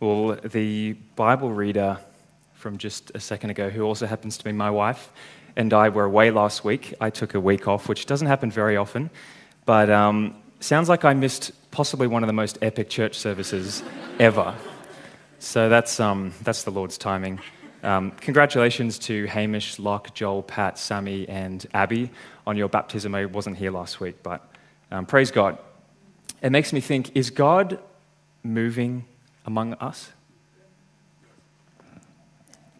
Well, 0.00 0.38
the 0.42 0.94
Bible 1.14 1.52
reader 1.52 1.98
from 2.54 2.78
just 2.78 3.10
a 3.14 3.20
second 3.20 3.50
ago, 3.50 3.68
who 3.68 3.82
also 3.82 4.06
happens 4.06 4.38
to 4.38 4.44
be 4.44 4.50
my 4.50 4.70
wife, 4.70 5.12
and 5.56 5.74
I 5.74 5.90
were 5.90 6.04
away 6.04 6.30
last 6.30 6.64
week. 6.64 6.94
I 7.02 7.10
took 7.10 7.34
a 7.34 7.40
week 7.40 7.68
off, 7.68 7.86
which 7.86 8.06
doesn't 8.06 8.26
happen 8.26 8.50
very 8.50 8.78
often, 8.78 9.10
but 9.66 9.90
um, 9.90 10.36
sounds 10.60 10.88
like 10.88 11.04
I 11.04 11.12
missed 11.12 11.52
possibly 11.70 12.06
one 12.06 12.22
of 12.22 12.28
the 12.28 12.32
most 12.32 12.56
epic 12.62 12.88
church 12.88 13.18
services 13.18 13.82
ever. 14.18 14.54
So 15.38 15.68
that's, 15.68 16.00
um, 16.00 16.32
that's 16.44 16.62
the 16.62 16.70
Lord's 16.70 16.96
timing. 16.96 17.38
Um, 17.82 18.12
congratulations 18.12 18.98
to 19.00 19.26
Hamish, 19.26 19.78
Locke, 19.78 20.14
Joel, 20.14 20.42
Pat, 20.42 20.78
Sammy, 20.78 21.28
and 21.28 21.66
Abby 21.74 22.10
on 22.46 22.56
your 22.56 22.70
baptism. 22.70 23.14
I 23.14 23.26
wasn't 23.26 23.58
here 23.58 23.70
last 23.70 24.00
week, 24.00 24.22
but 24.22 24.50
um, 24.90 25.04
praise 25.04 25.30
God. 25.30 25.58
It 26.40 26.52
makes 26.52 26.72
me 26.72 26.80
think 26.80 27.14
is 27.14 27.28
God 27.28 27.78
moving 28.42 29.04
among 29.46 29.74
us? 29.74 30.10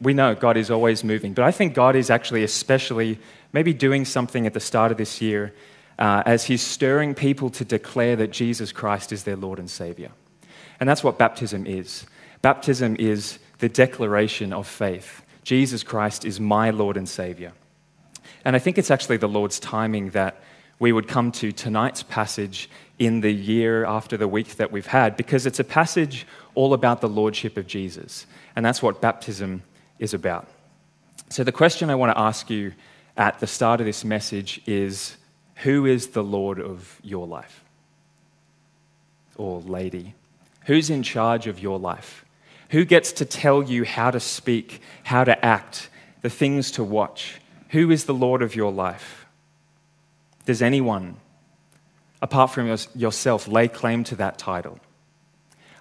We 0.01 0.15
know 0.15 0.35
God 0.35 0.57
is 0.57 0.71
always 0.71 1.05
moving, 1.05 1.35
but 1.35 1.45
I 1.45 1.51
think 1.51 1.75
God 1.75 1.95
is 1.95 2.11
actually 2.11 2.43
especially 2.43 3.19
maybe 3.53 3.75
doing 3.75 4.05
something 4.05 4.47
at 4.47 4.55
the 4.55 4.61
start 4.61 4.93
of 4.93 4.99
this 4.99 5.21
year 5.21 5.53
uh, 5.99 6.23
as 6.25 6.45
He's 6.45 6.63
stirring 6.63 7.15
people 7.15 7.51
to 7.51 7.65
declare 7.65 8.17
that 8.17 8.31
Jesus 8.31 8.73
Christ 8.73 9.13
is 9.13 9.25
their 9.25 9.37
Lord 9.37 9.59
and 9.59 9.69
Savior. 9.69 10.11
And 10.79 10.89
that's 10.89 11.05
what 11.05 11.19
baptism 11.19 11.67
is. 11.67 12.07
Baptism 12.41 12.97
is 12.99 13.39
the 13.59 13.69
declaration 13.69 14.53
of 14.53 14.67
faith 14.67 15.23
Jesus 15.43 15.83
Christ 15.83 16.25
is 16.25 16.39
my 16.39 16.71
Lord 16.71 16.97
and 16.97 17.09
Savior. 17.09 17.53
And 18.45 18.55
I 18.55 18.59
think 18.59 18.79
it's 18.79 18.91
actually 18.91 19.17
the 19.17 19.29
Lord's 19.29 19.59
timing 19.59 20.11
that 20.11 20.43
we 20.79 20.93
would 20.93 21.09
come 21.09 21.33
to 21.33 21.53
tonight's 21.53 22.03
passage 22.03 22.71
in 23.01 23.23
the 23.23 23.33
year 23.33 23.87
after 23.87 24.19
the 24.19 24.29
week 24.29 24.57
that 24.57 24.71
we've 24.71 24.87
had, 24.87 25.17
because 25.17 25.47
it's 25.47 25.59
a 25.59 25.65
passage 25.65 26.27
all 26.55 26.75
about 26.75 27.01
the 27.01 27.09
Lordship 27.09 27.57
of 27.57 27.67
Jesus. 27.67 28.27
And 28.55 28.65
that's 28.65 28.83
what 28.83 29.01
baptism 29.01 29.63
is 29.99 30.13
about. 30.13 30.47
So, 31.31 31.43
the 31.43 31.51
question 31.51 31.89
I 31.89 31.95
want 31.95 32.13
to 32.15 32.21
ask 32.21 32.51
you 32.51 32.75
at 33.17 33.41
the 33.41 33.47
start 33.47 33.81
of 33.81 33.87
this 33.87 34.05
message 34.05 34.61
is 34.67 35.17
Who 35.63 35.87
is 35.87 36.09
the 36.09 36.23
Lord 36.23 36.61
of 36.61 37.01
your 37.03 37.27
life? 37.27 37.65
Or 39.37 39.61
lady? 39.63 40.15
Who's 40.67 40.91
in 40.91 41.03
charge 41.03 41.47
of 41.47 41.59
your 41.59 41.79
life? 41.79 42.27
Who 42.69 42.85
gets 42.85 43.13
to 43.13 43.25
tell 43.25 43.63
you 43.63 43.85
how 43.85 44.11
to 44.11 44.21
speak, 44.21 44.83
how 45.05 45.25
to 45.25 45.43
act, 45.45 45.89
the 46.21 46.31
things 46.31 46.71
to 46.73 46.85
watch? 46.85 47.41
Who 47.71 47.91
is 47.91 48.05
the 48.05 48.15
Lord 48.15 48.43
of 48.43 48.55
your 48.55 48.71
life? 48.71 49.27
Does 50.45 50.61
anyone, 50.61 51.17
apart 52.23 52.51
from 52.53 52.67
yourself, 52.95 53.49
lay 53.49 53.69
claim 53.69 54.05
to 54.05 54.17
that 54.17 54.39
title? 54.39 54.79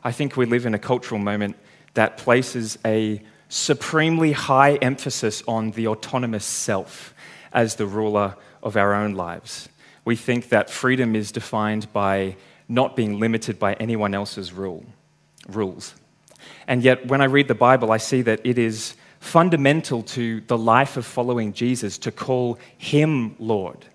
I 0.04 0.12
think 0.12 0.38
we 0.38 0.46
live 0.46 0.66
in 0.66 0.74
a 0.74 0.80
cultural 0.80 1.20
moment 1.20 1.58
that 1.94 2.18
places 2.18 2.78
a 2.86 3.22
supremely 3.50 4.32
high 4.32 4.76
emphasis 4.76 5.44
on 5.48 5.72
the 5.72 5.88
autonomous 5.88 6.46
self 6.46 7.14
as 7.52 7.76
the 7.76 7.86
ruler 7.86 8.36
of 8.62 8.78
our 8.78 8.94
own 8.94 9.14
lives. 9.14 9.70
We 10.06 10.16
think 10.16 10.50
that 10.50 10.70
freedom 10.70 11.16
is 11.16 11.32
defined 11.32 11.92
by 11.92 12.38
not 12.68 12.96
being 12.96 13.20
limited 13.20 13.60
by 13.60 13.74
anyone 13.74 14.14
else's 14.14 14.54
rule, 14.54 14.86
rules. 15.48 15.96
And 16.68 16.84
yet, 16.84 17.08
when 17.08 17.22
I 17.22 17.26
read 17.26 17.48
the 17.48 17.56
Bible, 17.56 17.92
I 17.92 17.98
see 17.98 18.22
that 18.22 18.42
it 18.44 18.58
is 18.58 18.96
fundamental 19.20 20.04
to 20.04 20.42
the 20.42 20.58
life 20.58 20.96
of 20.96 21.06
following 21.06 21.52
Jesus 21.52 21.98
to 22.00 22.12
call 22.12 22.58
him 22.78 23.36
Lord. 23.40 23.86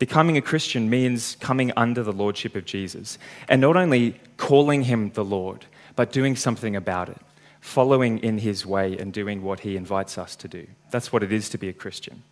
Becoming 0.00 0.38
a 0.38 0.40
Christian 0.40 0.88
means 0.88 1.36
coming 1.40 1.72
under 1.76 2.02
the 2.02 2.12
lordship 2.12 2.56
of 2.56 2.64
Jesus. 2.64 3.18
And 3.48 3.60
not 3.60 3.76
only 3.76 4.18
calling 4.38 4.82
him 4.82 5.10
the 5.10 5.22
Lord, 5.24 5.66
but 5.94 6.10
doing 6.10 6.36
something 6.36 6.74
about 6.74 7.10
it, 7.10 7.18
following 7.60 8.18
in 8.18 8.38
his 8.38 8.64
way 8.64 8.96
and 8.96 9.12
doing 9.12 9.42
what 9.42 9.60
he 9.60 9.76
invites 9.76 10.16
us 10.16 10.34
to 10.36 10.48
do. 10.48 10.66
That's 10.90 11.12
what 11.12 11.22
it 11.22 11.32
is 11.32 11.50
to 11.50 11.58
be 11.58 11.68
a 11.68 11.74
Christian. 11.74 12.22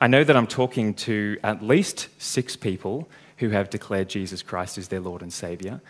I 0.00 0.06
know 0.06 0.22
that 0.22 0.36
I'm 0.36 0.46
talking 0.46 0.94
to 0.94 1.36
at 1.42 1.64
least 1.64 2.08
six 2.18 2.54
people 2.54 3.08
who 3.38 3.48
have 3.48 3.70
declared 3.70 4.08
Jesus 4.08 4.42
Christ 4.42 4.78
as 4.78 4.86
their 4.86 5.00
Lord 5.00 5.20
and 5.20 5.32
Savior, 5.32 5.80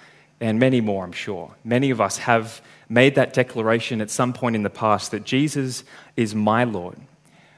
and 0.40 0.58
many 0.58 0.80
more, 0.80 1.04
I'm 1.04 1.12
sure. 1.12 1.54
Many 1.64 1.90
of 1.90 2.00
us 2.00 2.16
have 2.16 2.62
made 2.88 3.14
that 3.16 3.34
declaration 3.34 4.00
at 4.00 4.10
some 4.10 4.32
point 4.32 4.56
in 4.56 4.62
the 4.62 4.70
past 4.70 5.10
that 5.10 5.24
Jesus 5.24 5.84
is 6.16 6.34
my 6.34 6.64
Lord. 6.64 6.96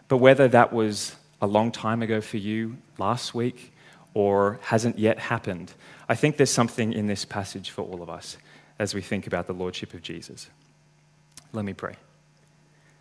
But 0.08 0.16
whether 0.16 0.48
that 0.48 0.72
was 0.72 1.14
a 1.40 1.46
long 1.46 1.70
time 1.70 2.02
ago 2.02 2.20
for 2.20 2.38
you, 2.38 2.78
last 2.98 3.34
week, 3.34 3.72
or 4.14 4.58
hasn't 4.62 4.98
yet 4.98 5.18
happened, 5.18 5.72
I 6.08 6.14
think 6.14 6.36
there's 6.36 6.50
something 6.50 6.92
in 6.92 7.06
this 7.06 7.24
passage 7.24 7.70
for 7.70 7.82
all 7.82 8.02
of 8.02 8.10
us 8.10 8.36
as 8.78 8.94
we 8.94 9.00
think 9.00 9.26
about 9.26 9.46
the 9.46 9.52
Lordship 9.52 9.94
of 9.94 10.02
Jesus. 10.02 10.48
Let 11.52 11.64
me 11.64 11.72
pray. 11.72 11.96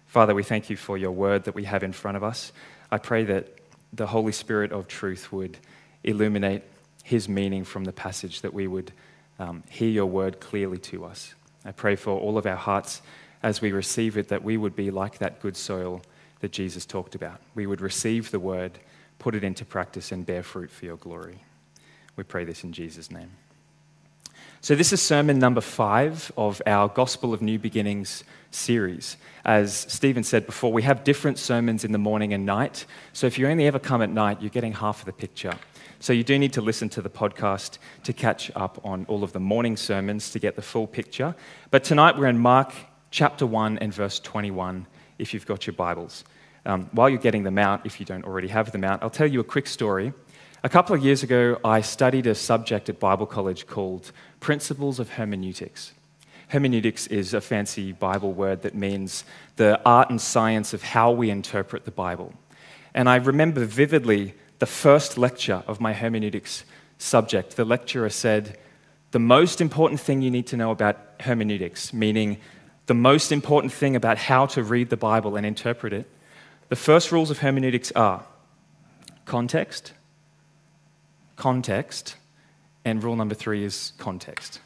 Father, 0.08 0.34
we 0.34 0.44
thank 0.44 0.70
you 0.70 0.78
for 0.78 0.98
your 0.98 1.12
word 1.12 1.44
that 1.44 1.56
we 1.56 1.66
have 1.66 1.84
in 1.84 1.92
front 1.92 2.18
of 2.18 2.24
us. 2.24 2.52
I 2.92 2.98
pray 2.98 3.24
that 3.26 3.58
the 3.92 4.08
Holy 4.08 4.32
Spirit 4.32 4.72
of 4.72 4.88
truth 4.88 5.32
would 5.32 5.58
illuminate 6.04 6.64
his 7.04 7.28
meaning 7.30 7.64
from 7.64 7.84
the 7.84 7.92
passage, 7.92 8.42
that 8.42 8.54
we 8.54 8.68
would 8.68 8.92
um, 9.40 9.64
hear 9.70 9.90
your 9.90 10.06
word 10.06 10.40
clearly 10.40 10.78
to 10.80 11.06
us. 11.06 11.34
I 11.64 11.72
pray 11.72 11.96
for 11.96 12.18
all 12.18 12.38
of 12.38 12.46
our 12.46 12.56
hearts 12.56 13.02
as 13.44 13.62
we 13.62 13.72
receive 13.72 14.18
it 14.18 14.30
that 14.30 14.44
we 14.44 14.58
would 14.58 14.76
be 14.76 14.92
like 14.92 15.20
that 15.20 15.42
good 15.42 15.58
soil 15.58 16.02
that 16.40 16.52
Jesus 16.52 16.86
talked 16.86 17.16
about. 17.16 17.40
We 17.54 17.66
would 17.68 17.82
receive 17.82 18.32
the 18.32 18.40
word, 18.40 18.80
put 19.20 19.36
it 19.36 19.44
into 19.44 19.66
practice, 19.66 20.12
and 20.12 20.26
bear 20.26 20.44
fruit 20.44 20.72
for 20.72 20.86
your 20.86 20.98
glory. 20.98 21.40
We 22.16 22.24
pray 22.24 22.44
this 22.44 22.64
in 22.64 22.74
Jesus' 22.74 23.12
name. 23.12 23.32
So, 24.62 24.74
this 24.76 24.92
is 24.94 25.02
sermon 25.02 25.38
number 25.38 25.62
five 25.62 26.32
of 26.38 26.62
our 26.66 26.88
Gospel 26.88 27.34
of 27.34 27.42
New 27.42 27.60
Beginnings 27.60 28.24
series. 28.52 29.18
As 29.44 29.76
Stephen 29.76 30.24
said 30.24 30.46
before, 30.46 30.74
we 30.74 30.82
have 30.84 31.04
different 31.04 31.38
sermons 31.38 31.84
in 31.84 31.92
the 31.92 31.98
morning 31.98 32.34
and 32.34 32.46
night. 32.46 32.86
So, 33.14 33.28
if 33.28 33.38
you 33.38 33.48
only 33.48 33.68
ever 33.68 33.80
come 33.80 34.02
at 34.02 34.10
night, 34.10 34.42
you're 34.42 34.50
getting 34.50 34.74
half 34.74 35.00
of 35.00 35.06
the 35.06 35.14
picture. 35.14 35.54
So 36.00 36.14
you 36.14 36.24
do 36.24 36.38
need 36.38 36.54
to 36.54 36.62
listen 36.62 36.90
to 36.90 37.02
the 37.02 37.10
podcast 37.10 37.78
to 38.04 38.14
catch 38.14 38.52
up 38.56 38.80
on 38.84 39.06
all 39.08 39.24
of 39.24 39.34
the 39.34 39.40
morning 39.40 39.78
sermons 39.78 40.30
to 40.32 40.40
get 40.40 40.56
the 40.56 40.62
full 40.62 40.88
picture. 40.88 41.36
But 41.72 41.84
tonight 41.84 42.18
we're 42.18 42.28
in 42.28 42.38
Mark 42.38 42.74
chapter 43.12 43.46
1 43.46 43.80
and 43.80 43.94
verse 43.94 44.20
21, 44.20 44.86
if 45.18 45.34
you've 45.34 45.46
got 45.46 45.66
your 45.66 45.74
Bibles. 45.74 46.24
Um, 46.66 46.90
while 46.94 47.10
you're 47.10 47.20
getting 47.20 47.44
them 47.44 47.58
out, 47.58 47.86
if 47.86 48.00
you 48.00 48.06
don't 48.06 48.26
already 48.26 48.48
have 48.48 48.72
them 48.72 48.84
out, 48.84 49.04
I'll 49.04 49.10
tell 49.10 49.28
you 49.28 49.40
a 49.40 49.44
quick 49.44 49.68
story. 49.68 50.14
A 50.64 50.70
couple 50.70 50.96
of 50.96 51.04
years 51.04 51.22
ago, 51.22 51.60
I 51.64 51.82
studied 51.82 52.26
a 52.26 52.34
subject 52.34 52.90
at 52.90 53.00
Bible 53.00 53.28
college 53.28 53.68
called 53.68 54.12
Principles 54.40 55.00
of 55.00 55.10
Hermeneutics. 55.10 55.94
Hermeneutics 56.48 57.06
is 57.08 57.34
a 57.34 57.42
fancy 57.42 57.92
Bible 57.92 58.34
word 58.34 58.64
that 58.64 58.74
means 58.74 59.26
the 59.58 59.80
art 59.86 60.10
and 60.10 60.20
science 60.20 60.74
of 60.74 60.82
how 60.82 61.12
we 61.12 61.30
interpret 61.30 61.86
the 61.86 61.92
Bible. 61.92 62.34
And 62.96 63.10
I 63.10 63.18
remember 63.18 63.66
vividly 63.66 64.34
the 64.60 64.66
first 64.66 65.18
lecture 65.18 65.64
of 65.68 65.80
my 65.80 65.94
hermeneutics 65.94 66.66
subject, 66.98 67.56
the 67.56 67.66
lecturer 67.66 68.10
said, 68.10 68.58
The 69.12 69.20
most 69.20 69.62
important 69.62 70.00
thing 70.00 70.22
you 70.22 70.32
need 70.32 70.48
to 70.48 70.58
know 70.58 70.72
about 70.72 70.98
hermeneutics, 71.20 71.94
meaning 71.94 72.38
the 72.86 72.94
most 72.94 73.32
important 73.32 73.74
thing 73.74 73.96
about 73.96 74.18
how 74.18 74.46
to 74.48 74.64
read 74.64 74.90
the 74.90 74.98
Bible 74.98 75.36
and 75.36 75.46
interpret 75.46 75.94
it, 75.94 76.10
the 76.70 76.76
first 76.76 77.12
rules 77.12 77.32
of 77.32 77.40
hermeneutics 77.40 77.92
are 77.94 78.26
context, 79.26 79.94
context, 81.36 82.16
and 82.84 83.04
rule 83.04 83.16
number 83.16 83.36
three 83.36 83.64
is 83.64 83.94
context. 83.98 84.60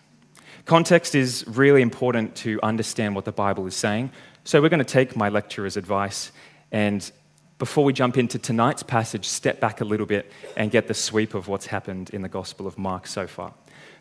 Context 0.65 1.15
is 1.15 1.45
really 1.47 1.81
important 1.81 2.35
to 2.35 2.59
understand 2.61 3.15
what 3.15 3.25
the 3.25 3.31
Bible 3.31 3.65
is 3.65 3.75
saying. 3.75 4.11
So, 4.43 4.61
we're 4.61 4.69
going 4.69 4.79
to 4.79 4.85
take 4.85 5.15
my 5.15 5.29
lecturer's 5.29 5.77
advice 5.77 6.31
and 6.71 7.11
before 7.59 7.83
we 7.83 7.91
jump 7.91 8.17
into 8.17 8.39
tonight's 8.39 8.83
passage, 8.83 9.25
step 9.25 9.59
back 9.59 9.81
a 9.81 9.85
little 9.85 10.05
bit 10.05 10.31
and 10.55 10.71
get 10.71 10.87
the 10.87 10.93
sweep 10.93 11.33
of 11.33 11.49
what's 11.49 11.65
happened 11.65 12.09
in 12.11 12.21
the 12.21 12.29
Gospel 12.29 12.65
of 12.65 12.77
Mark 12.77 13.05
so 13.05 13.27
far. 13.27 13.53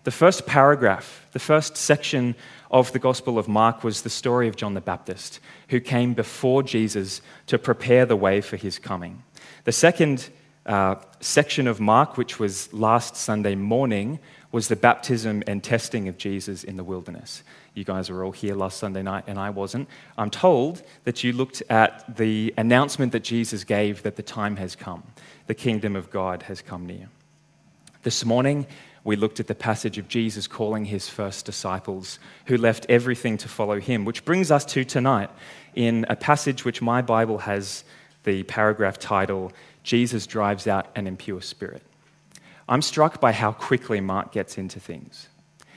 The 0.09 0.13
first 0.13 0.47
paragraph, 0.47 1.27
the 1.33 1.39
first 1.39 1.77
section 1.77 2.35
of 2.71 2.91
the 2.93 2.99
Gospel 2.99 3.39
of 3.39 3.47
Mark 3.47 3.85
was 3.85 4.01
the 4.01 4.09
story 4.09 4.49
of 4.49 4.57
John 4.57 4.73
the 4.73 4.81
Baptist, 4.81 5.39
who 5.69 5.81
came 5.81 6.15
before 6.15 6.63
Jesus 6.63 7.21
to 7.49 7.59
prepare 7.59 8.07
the 8.07 8.17
way 8.17 8.41
for 8.41 8.57
his 8.57 8.79
coming. 8.79 9.23
The 9.65 9.73
second 9.73 10.31
uh, 10.65 10.95
section 11.21 11.67
of 11.67 11.79
Mark, 11.79 12.17
which 12.17 12.39
was 12.39 12.73
last 12.73 13.17
Sunday 13.17 13.55
morning, 13.55 14.19
was 14.51 14.69
the 14.69 14.77
baptism 14.77 15.43
and 15.47 15.63
testing 15.63 16.09
of 16.09 16.17
Jesus 16.17 16.65
in 16.65 16.79
the 16.79 16.85
wilderness. 16.85 17.43
You 17.75 17.85
guys 17.85 18.09
were 18.09 18.25
all 18.25 18.33
here 18.33 18.55
last 18.55 18.79
Sunday 18.79 19.03
night, 19.03 19.25
and 19.27 19.39
I 19.39 19.51
wasn't. 19.51 19.91
I'm 20.17 20.31
told 20.31 20.83
that 21.05 21.23
you 21.23 21.35
looked 21.35 21.63
at 21.69 22.17
the 22.17 22.55
announcement 22.57 23.13
that 23.13 23.25
Jesus 23.25 23.63
gave 23.63 24.05
that 24.05 24.17
the 24.17 24.23
time 24.23 24.57
has 24.57 24.75
come, 24.75 25.03
the 25.49 25.55
kingdom 25.55 25.95
of 25.95 26.11
God 26.11 26.45
has 26.45 26.63
come 26.63 26.87
near. 26.87 27.11
This 28.05 28.25
morning, 28.25 28.67
we 29.05 29.17
looked 29.17 29.41
at 29.41 29.47
the 29.47 29.55
passage 29.55 29.99
of 29.99 30.09
Jesus 30.09 30.47
calling 30.47 30.85
his 30.85 31.09
first 31.09 31.47
disciples 31.47 32.19
who 32.47 32.57
left 32.57 32.87
everything 32.89 33.39
to 33.39 33.49
follow 33.49 33.81
him, 33.81 34.05
which 34.05 34.25
brings 34.25 34.51
us 34.51 34.65
to 34.67 34.85
tonight 34.85 35.31
in 35.75 36.05
a 36.09 36.17
passage 36.17 36.65
which 36.65 36.83
my 36.83 37.03
Bible 37.03 37.39
has 37.39 37.85
the 38.25 38.43
paragraph 38.45 38.99
title 38.99 39.53
Jesus 39.83 40.27
Drives 40.27 40.67
Out 40.67 40.87
an 40.95 41.07
Impure 41.07 41.41
Spirit. 41.41 41.83
I'm 42.69 42.83
struck 42.83 43.21
by 43.21 43.33
how 43.33 43.53
quickly 43.53 44.01
Mark 44.01 44.33
gets 44.33 44.59
into 44.59 44.79
things. 44.81 45.29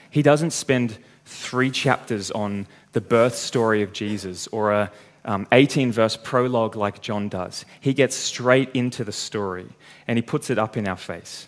He 0.09 0.21
doesn't 0.21 0.51
spend 0.51 0.97
three 1.25 1.71
chapters 1.71 2.31
on 2.31 2.67
the 2.91 2.99
birth 2.99 3.35
story 3.35 3.81
of 3.81 3.93
Jesus 3.93 4.47
or 4.47 4.73
a 4.73 4.91
um, 5.23 5.47
18 5.51 5.91
verse 5.91 6.17
prologue 6.17 6.75
like 6.75 7.01
John 7.01 7.29
does. 7.29 7.65
He 7.79 7.93
gets 7.93 8.15
straight 8.15 8.71
into 8.73 9.03
the 9.03 9.11
story 9.11 9.67
and 10.07 10.17
he 10.17 10.21
puts 10.21 10.49
it 10.49 10.57
up 10.57 10.75
in 10.75 10.87
our 10.87 10.97
face. 10.97 11.47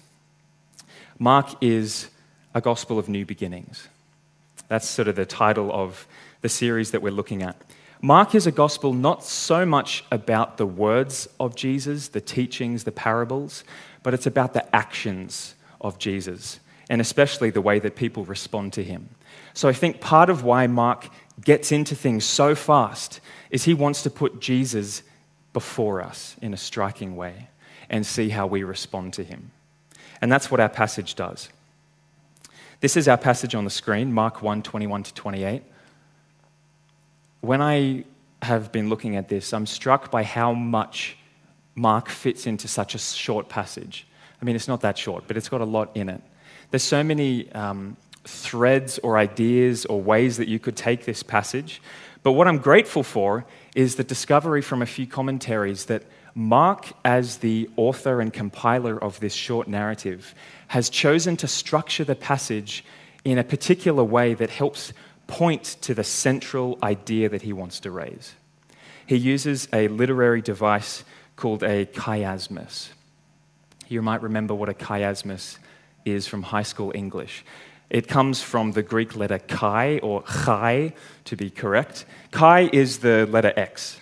Mark 1.24 1.64
is 1.64 2.10
a 2.54 2.60
gospel 2.60 3.00
of 3.00 3.08
new 3.08 3.26
beginnings. 3.26 3.88
That's 4.68 4.86
sort 4.86 5.08
of 5.08 5.16
the 5.16 5.26
title 5.26 5.72
of 5.72 6.06
the 6.42 6.50
series 6.50 6.92
that 6.92 7.02
we're 7.02 7.14
looking 7.14 7.42
at. 7.44 7.56
Mark 8.02 8.36
is 8.36 8.46
a 8.46 8.52
gospel 8.52 8.92
not 8.92 9.24
so 9.24 9.66
much 9.66 10.04
about 10.12 10.58
the 10.58 10.66
words 10.66 11.30
of 11.40 11.56
Jesus, 11.56 12.10
the 12.10 12.20
teachings, 12.20 12.84
the 12.84 12.92
parables, 12.92 13.64
but 14.04 14.14
it's 14.14 14.26
about 14.26 14.54
the 14.54 14.76
actions 14.76 15.56
of 15.80 15.98
Jesus, 15.98 16.60
and 16.90 17.00
especially 17.00 17.50
the 17.50 17.62
way 17.62 17.80
that 17.80 17.96
people 17.96 18.26
respond 18.26 18.74
to 18.74 18.84
him. 18.84 19.08
So 19.54 19.70
I 19.70 19.74
think 19.74 20.02
part 20.02 20.30
of 20.30 20.44
why 20.44 20.68
Mark 20.68 21.08
gets 21.42 21.72
into 21.72 21.96
things 21.96 22.26
so 22.26 22.54
fast 22.54 23.22
is 23.50 23.64
he 23.64 23.74
wants 23.74 24.04
to 24.04 24.10
put 24.10 24.42
Jesus 24.42 25.04
before 25.54 26.02
us 26.02 26.36
in 26.42 26.54
a 26.54 26.58
striking 26.58 27.16
way 27.16 27.48
and 27.90 28.06
see 28.06 28.28
how 28.28 28.46
we 28.46 28.66
respond 28.66 29.14
to 29.14 29.24
him. 29.24 29.53
And 30.24 30.32
that's 30.32 30.50
what 30.50 30.62
our 30.62 30.70
passage 30.70 31.16
does. 31.16 31.50
This 32.80 32.96
is 32.96 33.10
our 33.10 33.18
passage 33.18 33.56
on 33.56 33.66
the 33.66 33.70
screen, 33.70 34.14
Mark 34.14 34.42
1 34.42 34.64
21 34.64 35.04
to 35.04 35.14
28. 35.14 35.64
When 37.42 37.62
I 37.62 38.06
have 38.42 38.72
been 38.72 38.88
looking 38.88 39.18
at 39.18 39.28
this, 39.28 39.52
I'm 39.52 39.66
struck 39.66 40.12
by 40.12 40.24
how 40.24 40.54
much 40.54 41.18
Mark 41.76 42.08
fits 42.08 42.48
into 42.48 42.70
such 42.70 42.96
a 42.96 43.00
short 43.00 43.50
passage. 43.50 44.08
I 44.42 44.46
mean, 44.46 44.56
it's 44.56 44.70
not 44.70 44.80
that 44.80 44.98
short, 44.98 45.26
but 45.28 45.36
it's 45.36 45.50
got 45.50 45.60
a 45.60 45.66
lot 45.66 45.92
in 45.94 46.08
it. 46.08 46.22
There's 46.72 46.84
so 46.84 47.04
many 47.04 47.52
um, 47.52 47.98
threads 48.24 49.00
or 49.00 49.18
ideas 49.18 49.86
or 49.88 50.02
ways 50.02 50.38
that 50.38 50.48
you 50.48 50.58
could 50.58 50.78
take 50.78 51.04
this 51.04 51.22
passage. 51.22 51.82
But 52.24 52.32
what 52.32 52.48
I'm 52.48 52.60
grateful 52.60 53.04
for 53.04 53.46
is 53.76 53.98
the 53.98 54.06
discovery 54.06 54.62
from 54.62 54.82
a 54.82 54.86
few 54.86 55.06
commentaries 55.06 55.84
that 55.88 56.04
Mark, 56.36 56.92
as 57.06 57.38
the 57.38 57.70
author 57.76 58.20
and 58.20 58.34
compiler 58.34 59.02
of 59.02 59.20
this 59.20 59.34
short 59.34 59.68
narrative, 59.68 60.34
has 60.68 60.90
chosen 60.90 61.38
to 61.38 61.48
structure 61.48 62.04
the 62.04 62.16
passage 62.16 62.84
in 63.24 63.38
a 63.38 63.44
particular 63.44 64.04
way 64.04 64.34
that 64.34 64.50
helps 64.50 64.94
point 65.28 65.64
to 65.82 65.94
the 65.94 66.04
central 66.04 66.78
idea 66.84 67.30
that 67.30 67.44
he 67.44 67.54
wants 67.54 67.80
to 67.82 67.92
raise. 67.92 68.34
He 69.06 69.16
uses 69.16 69.68
a 69.72 69.88
literary 69.88 70.42
device 70.42 71.04
called 71.36 71.64
a 71.64 71.86
chiasmus. 71.86 72.90
You 73.88 74.02
might 74.02 74.22
remember 74.22 74.56
what 74.56 74.70
a 74.70 74.74
chiasmus 74.74 75.58
is 76.06 76.28
from 76.28 76.44
high 76.44 76.64
school 76.64 76.92
English. 76.96 77.46
It 77.90 78.08
comes 78.08 78.42
from 78.42 78.72
the 78.72 78.82
Greek 78.82 79.16
letter 79.16 79.40
chi, 79.40 80.00
or 80.00 80.24
chi, 80.24 80.94
to 81.26 81.36
be 81.36 81.50
correct. 81.50 82.06
Chi 82.32 82.70
is 82.74 83.00
the 83.00 83.28
letter 83.28 83.54
X. 83.56 84.00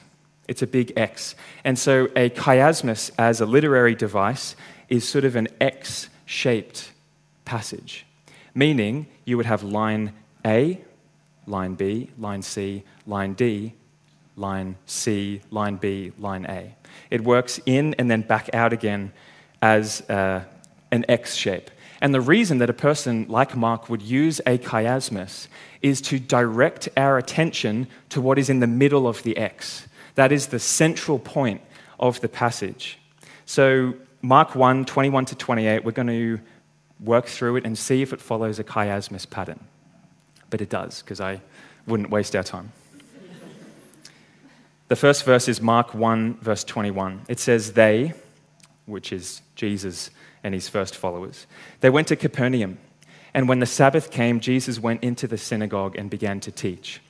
It's 0.52 0.62
a 0.62 0.68
big 0.68 0.92
X. 0.98 1.34
And 1.64 1.80
so 1.80 2.10
a 2.14 2.30
chiasmus, 2.30 3.10
as 3.18 3.40
a 3.40 3.46
literary 3.46 3.96
device, 3.96 4.58
is 4.90 5.08
sort 5.08 5.24
of 5.24 5.38
an 5.38 5.48
X 5.62 6.10
shaped 6.26 6.92
passage, 7.46 8.06
meaning 8.54 9.08
you 9.24 9.38
would 9.38 9.46
have 9.46 9.64
line 9.64 10.12
A, 10.46 10.82
line 11.48 11.76
B, 11.76 12.10
line 12.20 12.42
C, 12.42 12.84
line 13.08 13.34
D, 13.34 13.76
line 14.36 14.76
C, 14.86 15.40
line 15.52 15.78
B, 15.78 16.12
line 16.20 16.46
A. 16.50 16.76
It 17.10 17.22
works 17.22 17.62
in 17.66 17.94
and 17.98 18.12
then 18.12 18.22
back 18.22 18.54
out 18.54 18.74
again 18.74 19.14
as 19.62 20.02
uh, 20.10 20.44
an 20.92 21.06
X 21.08 21.34
shape. 21.36 21.72
And 22.02 22.14
the 22.14 22.20
reason 22.20 22.58
that 22.58 22.70
a 22.70 22.74
person 22.74 23.26
like 23.30 23.56
Mark 23.56 23.90
would 23.90 24.02
use 24.02 24.42
a 24.46 24.58
chiasmus 24.58 25.48
is 25.82 26.02
to 26.02 26.20
direct 26.20 26.90
our 26.98 27.18
attention 27.18 27.88
to 28.10 28.20
what 28.20 28.38
is 28.38 28.50
in 28.50 28.60
the 28.60 28.68
middle 28.68 29.08
of 29.08 29.24
the 29.24 29.38
X. 29.38 29.88
That 30.16 30.32
is 30.32 30.48
the 30.48 30.60
central 30.60 31.20
point 31.20 31.62
of 32.00 32.20
the 32.22 32.30
passage. 32.30 33.00
So, 33.46 33.96
Mark 34.22 34.56
1 34.56 34.86
21 34.86 35.26
to 35.26 35.36
28, 35.36 35.84
we're 35.84 35.92
going 35.92 36.08
to 36.08 36.40
work 37.00 37.26
through 37.26 37.58
it 37.58 37.66
and 37.66 37.78
see 37.78 38.02
if 38.02 38.14
it 38.14 38.22
follows 38.22 38.60
a 38.60 38.64
chiasmus 38.64 39.30
pattern. 39.30 39.60
But 40.50 40.62
it 40.62 40.70
does, 40.70 41.02
because 41.02 41.20
I 41.20 41.42
wouldn't 41.88 42.10
waste 42.10 42.36
our 42.36 42.44
time. 42.44 42.72
the 44.88 44.96
first 44.96 45.26
verse 45.26 45.48
is 45.48 45.62
Mark 45.62 45.94
1, 45.96 46.38
verse 46.42 46.64
21. 46.64 47.22
It 47.28 47.40
says, 47.40 47.74
They, 47.74 48.14
which 48.86 49.12
is 49.12 49.42
Jesus 49.56 50.12
and 50.44 50.54
his 50.54 50.70
first 50.70 50.96
followers. 50.96 51.48
They 51.80 51.90
went 51.90 52.08
to 52.10 52.16
Capernaum, 52.16 52.78
and 53.34 53.48
when 53.48 53.60
the 53.60 53.66
Sabbath 53.66 54.12
came, 54.12 54.40
Jesus 54.40 54.80
went 54.80 55.04
into 55.04 55.28
the 55.28 55.38
synagogue 55.38 55.96
and 55.96 56.10
began 56.10 56.40
to 56.42 56.52
teach. 56.52 57.02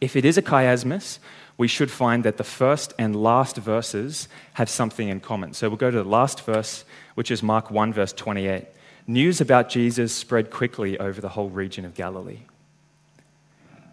If 0.00 0.16
it 0.16 0.24
is 0.24 0.38
a 0.38 0.42
chiasmus, 0.42 1.18
we 1.56 1.68
should 1.68 1.90
find 1.90 2.24
that 2.24 2.36
the 2.36 2.44
first 2.44 2.92
and 2.98 3.14
last 3.14 3.56
verses 3.56 4.28
have 4.54 4.68
something 4.68 5.08
in 5.08 5.20
common. 5.20 5.54
So 5.54 5.68
we'll 5.68 5.76
go 5.76 5.90
to 5.90 6.02
the 6.02 6.08
last 6.08 6.44
verse, 6.44 6.84
which 7.14 7.30
is 7.30 7.42
Mark 7.42 7.70
1, 7.70 7.92
verse 7.92 8.12
28. 8.12 8.66
News 9.06 9.40
about 9.40 9.68
Jesus 9.68 10.12
spread 10.14 10.50
quickly 10.50 10.98
over 10.98 11.20
the 11.20 11.28
whole 11.28 11.50
region 11.50 11.84
of 11.84 11.94
Galilee. 11.94 12.40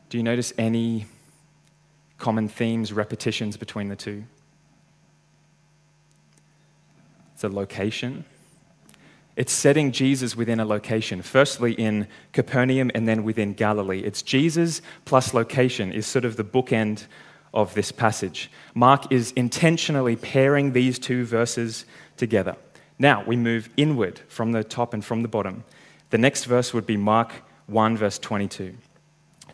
Do 0.10 0.18
you 0.18 0.24
notice 0.24 0.54
any 0.58 1.06
common 2.18 2.48
themes, 2.48 2.92
repetitions 2.94 3.58
between 3.58 3.90
the 3.90 3.96
two? 3.96 4.24
It's 7.34 7.44
a 7.44 7.50
location. 7.50 8.26
It's 9.36 9.54
setting 9.54 9.92
Jesus 9.92 10.36
within 10.36 10.60
a 10.60 10.66
location, 10.66 11.22
firstly 11.22 11.74
in 11.74 12.08
Capernaum 12.34 12.92
and 12.94 13.08
then 13.08 13.24
within 13.24 13.54
Galilee. 13.54 14.02
It's 14.02 14.22
Jesus 14.22 14.82
plus 15.06 15.34
location 15.34 15.92
is 15.92 16.06
sort 16.06 16.26
of 16.26 16.36
the 16.36 16.44
bookend 16.44 17.06
of 17.54 17.74
this 17.74 17.92
passage. 17.92 18.50
Mark 18.74 19.12
is 19.12 19.32
intentionally 19.34 20.16
pairing 20.16 20.74
these 20.74 20.98
two 20.98 21.26
verses 21.26 21.86
together. 22.18 22.56
Now 22.98 23.24
we 23.26 23.36
move 23.36 23.70
inward 23.78 24.22
from 24.28 24.52
the 24.52 24.64
top 24.64 24.94
and 24.94 25.04
from 25.04 25.22
the 25.22 25.28
bottom. 25.28 25.64
The 26.12 26.18
next 26.18 26.46
verse 26.46 26.74
would 26.74 26.86
be 26.86 26.98
Mark 26.98 27.32
1, 27.68 27.98
verse 27.98 28.20
22. 28.20 28.76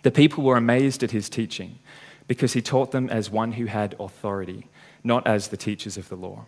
The 0.03 0.11
people 0.11 0.44
were 0.44 0.57
amazed 0.57 1.03
at 1.03 1.11
his 1.11 1.29
teaching 1.29 1.79
because 2.27 2.53
he 2.53 2.61
taught 2.61 2.91
them 2.91 3.09
as 3.09 3.29
one 3.29 3.53
who 3.53 3.65
had 3.65 3.95
authority, 3.99 4.67
not 5.03 5.25
as 5.25 5.47
the 5.47 5.57
teachers 5.57 5.97
of 5.97 6.09
the 6.09 6.15
law 6.15 6.45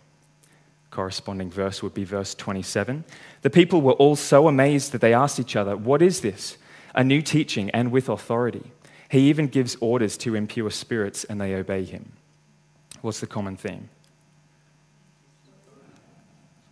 corresponding 0.90 1.50
verse 1.50 1.82
would 1.82 1.94
be 1.94 2.04
verse 2.04 2.34
27. 2.34 3.04
The 3.42 3.50
people 3.50 3.80
were 3.80 3.92
all 3.92 4.16
so 4.16 4.48
amazed 4.48 4.92
that 4.92 5.00
they 5.00 5.14
asked 5.14 5.40
each 5.40 5.56
other, 5.56 5.76
What 5.76 6.02
is 6.02 6.20
this? 6.20 6.58
A 6.94 7.04
new 7.04 7.22
teaching 7.22 7.70
and 7.70 7.92
with 7.92 8.08
authority. 8.08 8.72
He 9.10 9.28
even 9.28 9.48
gives 9.48 9.76
orders 9.80 10.16
to 10.18 10.34
impure 10.34 10.70
spirits 10.70 11.24
and 11.24 11.40
they 11.40 11.54
obey 11.54 11.84
him. 11.84 12.12
What's 13.02 13.20
the 13.20 13.26
common 13.26 13.56
theme? 13.56 13.88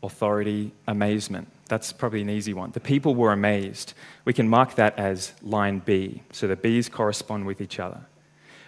Authority, 0.02 0.72
amazement. 0.86 1.48
That's 1.68 1.92
probably 1.92 2.22
an 2.22 2.30
easy 2.30 2.54
one. 2.54 2.70
The 2.70 2.80
people 2.80 3.14
were 3.14 3.32
amazed. 3.32 3.92
We 4.24 4.32
can 4.32 4.48
mark 4.48 4.76
that 4.76 4.96
as 4.98 5.32
line 5.42 5.80
B. 5.80 6.22
So 6.32 6.46
the 6.46 6.54
B's 6.54 6.88
correspond 6.88 7.44
with 7.44 7.60
each 7.60 7.80
other. 7.80 8.02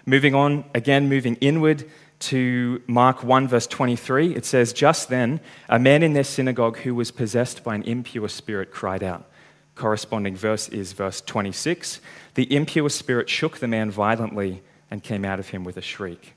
Moving 0.04 0.34
on, 0.34 0.64
again, 0.74 1.08
moving 1.08 1.36
inward, 1.36 1.88
to 2.20 2.82
Mark 2.86 3.24
1, 3.24 3.48
verse 3.48 3.66
23, 3.66 4.34
it 4.34 4.44
says, 4.44 4.72
Just 4.72 5.08
then, 5.08 5.40
a 5.68 5.78
man 5.78 6.02
in 6.02 6.12
their 6.12 6.24
synagogue 6.24 6.78
who 6.78 6.94
was 6.94 7.10
possessed 7.10 7.64
by 7.64 7.74
an 7.74 7.82
impure 7.82 8.28
spirit 8.28 8.70
cried 8.70 9.02
out. 9.02 9.26
Corresponding 9.80 10.36
verse 10.36 10.68
is 10.68 10.92
verse 10.92 11.22
26. 11.22 12.02
The 12.34 12.54
impure 12.54 12.90
spirit 12.90 13.30
shook 13.30 13.60
the 13.60 13.66
man 13.66 13.90
violently 13.90 14.62
and 14.90 15.02
came 15.02 15.24
out 15.24 15.40
of 15.40 15.48
him 15.48 15.64
with 15.64 15.78
a 15.78 15.80
shriek. 15.80 16.34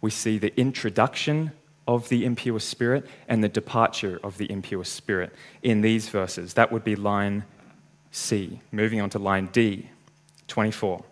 We 0.00 0.12
see 0.12 0.38
the 0.38 0.56
introduction 0.56 1.50
of 1.88 2.08
the 2.10 2.24
impure 2.24 2.60
spirit 2.60 3.04
and 3.26 3.42
the 3.42 3.48
departure 3.48 4.20
of 4.22 4.38
the 4.38 4.48
impure 4.48 4.84
spirit 4.84 5.34
in 5.64 5.80
these 5.80 6.08
verses. 6.08 6.54
That 6.54 6.70
would 6.70 6.84
be 6.84 6.94
line 6.94 7.42
C. 8.12 8.60
Moving 8.70 9.00
on 9.00 9.10
to 9.10 9.18
line 9.18 9.46
D, 9.46 9.90
24. 10.46 11.02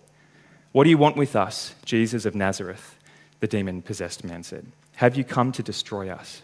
What 0.71 0.85
do 0.85 0.91
you 0.91 0.99
want 0.99 1.17
with 1.17 1.35
us, 1.35 1.75
Jesus 1.85 2.25
of 2.25 2.37
Nazareth? 2.37 2.97
the 3.41 3.49
demon 3.49 3.83
possessed 3.83 4.23
man 4.23 4.45
said. 4.45 4.65
Have 4.95 5.17
you 5.17 5.25
come 5.25 5.51
to 5.51 5.63
destroy 5.65 6.09
us? 6.09 6.43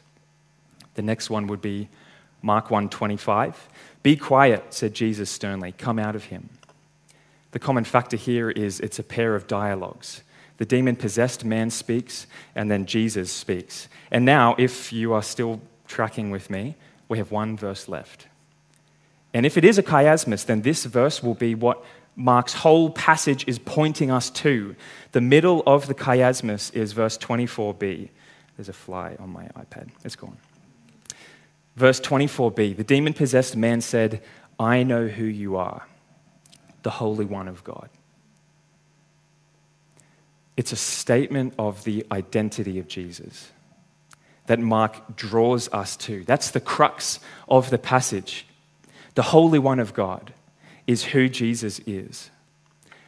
The 0.95 1.03
next 1.03 1.31
one 1.31 1.47
would 1.47 1.63
be 1.63 1.89
Mark 2.43 2.69
1:25. 2.69 3.69
Be 4.03 4.17
quiet, 4.17 4.73
said 4.73 4.95
Jesus 4.95 5.31
sternly. 5.31 5.73
Come 5.73 5.99
out 5.99 6.17
of 6.17 6.25
him. 6.25 6.49
The 7.53 7.59
common 7.59 7.85
factor 7.85 8.17
here 8.17 8.51
is 8.51 8.81
it's 8.81 8.99
a 8.99 9.03
pair 9.03 9.35
of 9.35 9.47
dialogues. 9.47 10.23
The 10.59 10.65
demon 10.65 10.97
possessed 10.97 11.45
man 11.45 11.71
speaks, 11.71 12.27
and 12.55 12.71
then 12.71 12.87
Jesus 12.87 13.33
speaks. 13.33 13.89
And 14.11 14.25
now, 14.25 14.55
if 14.59 14.93
you 14.93 15.13
are 15.13 15.23
still 15.23 15.61
tracking 15.87 16.31
with 16.31 16.51
me, 16.51 16.77
we 17.09 17.19
have 17.19 17.31
one 17.31 17.57
verse 17.57 17.89
left. 17.89 18.27
And 19.33 19.47
if 19.47 19.57
it 19.57 19.65
is 19.65 19.79
a 19.79 19.83
chiasmus, 19.83 20.45
then 20.45 20.63
this 20.63 20.85
verse 20.85 21.23
will 21.23 21.35
be 21.35 21.55
what 21.55 21.83
Mark's 22.17 22.55
whole 22.55 22.91
passage 22.91 23.45
is 23.47 23.59
pointing 23.59 24.11
us 24.11 24.31
to. 24.31 24.77
The 25.13 25.21
middle 25.21 25.63
of 25.67 25.87
the 25.87 25.95
chiasmus 25.95 26.75
is 26.75 26.93
verse 26.93 27.17
24b. 27.17 28.09
There's 28.57 28.69
a 28.69 28.75
fly 28.75 29.17
on 29.19 29.31
my 29.31 29.45
iPad. 29.57 29.89
It's 30.05 30.17
gone. 30.17 30.37
Verse 31.81 31.99
24b 31.99 32.77
The 32.77 32.85
demon 32.85 33.15
possessed 33.15 33.57
man 33.57 33.81
said, 33.81 34.21
I 34.59 34.83
know 34.83 35.07
who 35.07 35.25
you 35.25 35.57
are, 35.57 35.87
the 36.83 36.91
Holy 36.91 37.25
One 37.25 37.49
of 37.49 37.65
God. 37.65 37.89
It's 40.59 40.73
a 40.73 40.77
statement 40.77 41.55
of 41.59 41.85
the 41.85 42.05
identity 42.13 42.79
of 42.79 42.87
Jesus 42.87 43.51
that 44.45 44.59
Mark 44.59 45.17
draws 45.17 45.73
us 45.73 45.97
to. 45.97 46.23
That's 46.25 46.51
the 46.51 46.61
crux 46.61 47.19
of 47.49 47.71
the 47.71 47.79
passage. 47.79 48.47
The 49.15 49.23
Holy 49.23 49.59
One 49.59 49.81
of 49.81 49.95
God 49.95 50.35
is 50.87 51.05
who 51.05 51.31
Jesus 51.31 51.79
is. 51.87 52.29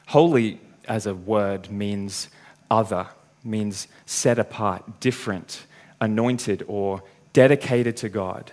Holy 0.07 0.59
as 0.89 1.05
a 1.05 1.15
word 1.15 1.71
means 1.71 2.31
other, 2.71 3.09
means 3.45 3.87
set 4.07 4.39
apart, 4.39 4.99
different, 4.99 5.67
anointed, 6.01 6.65
or 6.67 7.03
dedicated 7.35 7.99
to 7.99 8.09
God. 8.09 8.51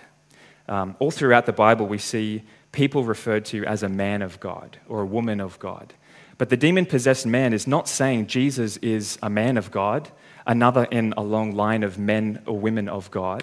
Um, 0.70 0.94
all 1.00 1.10
throughout 1.10 1.46
the 1.46 1.52
Bible, 1.52 1.86
we 1.86 1.98
see 1.98 2.44
people 2.70 3.02
referred 3.02 3.44
to 3.46 3.64
as 3.64 3.82
a 3.82 3.88
man 3.88 4.22
of 4.22 4.38
God 4.38 4.78
or 4.88 5.02
a 5.02 5.06
woman 5.06 5.40
of 5.40 5.58
God. 5.58 5.92
But 6.38 6.48
the 6.48 6.56
demon 6.56 6.86
possessed 6.86 7.26
man 7.26 7.52
is 7.52 7.66
not 7.66 7.88
saying 7.88 8.28
Jesus 8.28 8.76
is 8.78 9.18
a 9.22 9.28
man 9.28 9.58
of 9.58 9.70
God, 9.72 10.08
another 10.46 10.84
in 10.84 11.12
a 11.16 11.22
long 11.22 11.54
line 11.54 11.82
of 11.82 11.98
men 11.98 12.40
or 12.46 12.58
women 12.58 12.88
of 12.88 13.10
God. 13.10 13.42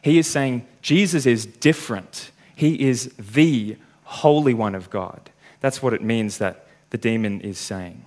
He 0.00 0.18
is 0.18 0.28
saying 0.28 0.66
Jesus 0.80 1.26
is 1.26 1.44
different. 1.44 2.30
He 2.54 2.80
is 2.88 3.12
the 3.18 3.76
Holy 4.04 4.54
One 4.54 4.76
of 4.76 4.88
God. 4.88 5.30
That's 5.60 5.82
what 5.82 5.92
it 5.92 6.02
means 6.02 6.38
that 6.38 6.68
the 6.90 6.96
demon 6.96 7.40
is 7.40 7.58
saying. 7.58 8.06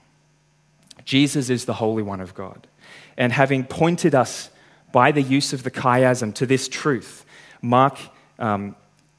Jesus 1.04 1.50
is 1.50 1.66
the 1.66 1.74
Holy 1.74 2.04
One 2.04 2.22
of 2.22 2.34
God. 2.34 2.68
And 3.18 3.34
having 3.34 3.66
pointed 3.66 4.16
us 4.16 4.50
by 4.94 5.12
the 5.12 5.22
use 5.22 5.52
of 5.52 5.64
the 5.64 5.72
chiasm 5.72 6.34
to 6.36 6.46
this 6.46 6.70
truth, 6.70 7.26
Mark, 7.62 8.00
um, 8.40 8.76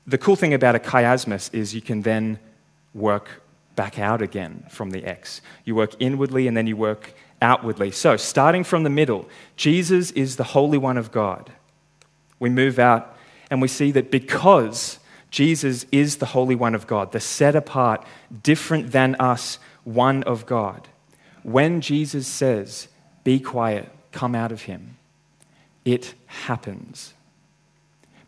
the 0.07 0.19
cool 0.19 0.37
thing 0.37 0.55
about 0.55 0.75
a 0.75 0.79
chiasmus 0.79 1.53
is 1.55 1.75
you 1.75 1.81
can 1.81 2.03
then 2.03 2.39
work 2.95 3.43
back 3.77 3.99
out 3.99 4.21
again 4.21 4.65
from 4.69 4.91
the 4.91 5.05
X. 5.05 5.41
You 5.65 5.75
work 5.75 5.95
inwardly 5.99 6.47
and 6.47 6.57
then 6.57 6.67
you 6.67 6.77
work 6.77 7.15
outwardly. 7.41 7.91
So, 7.91 8.17
starting 8.17 8.65
from 8.65 8.83
the 8.83 8.91
middle, 8.91 9.29
Jesus 9.57 10.11
is 10.13 10.37
the 10.37 10.45
Holy 10.45 10.79
One 10.79 10.99
of 10.99 11.13
God. 11.13 11.53
We 12.39 12.51
move 12.51 12.79
out 12.79 13.17
and 13.51 13.63
we 13.63 13.69
see 13.69 13.91
that 13.93 14.11
because 14.11 14.99
Jesus 15.31 15.87
is 15.93 16.17
the 16.17 16.27
Holy 16.27 16.55
One 16.55 16.75
of 16.75 16.87
God, 16.87 17.13
the 17.13 17.21
set 17.21 17.55
apart, 17.55 18.05
different 18.43 18.93
than 18.93 19.17
us, 19.19 19.59
one 19.85 20.23
of 20.25 20.47
God. 20.47 20.89
When 21.43 21.81
Jesus 21.81 22.27
says, 22.27 22.89
Be 23.25 23.41
quiet, 23.41 23.89
come 24.11 24.35
out 24.35 24.53
of 24.53 24.63
him, 24.63 24.97
it 25.85 26.15
happens 26.27 27.15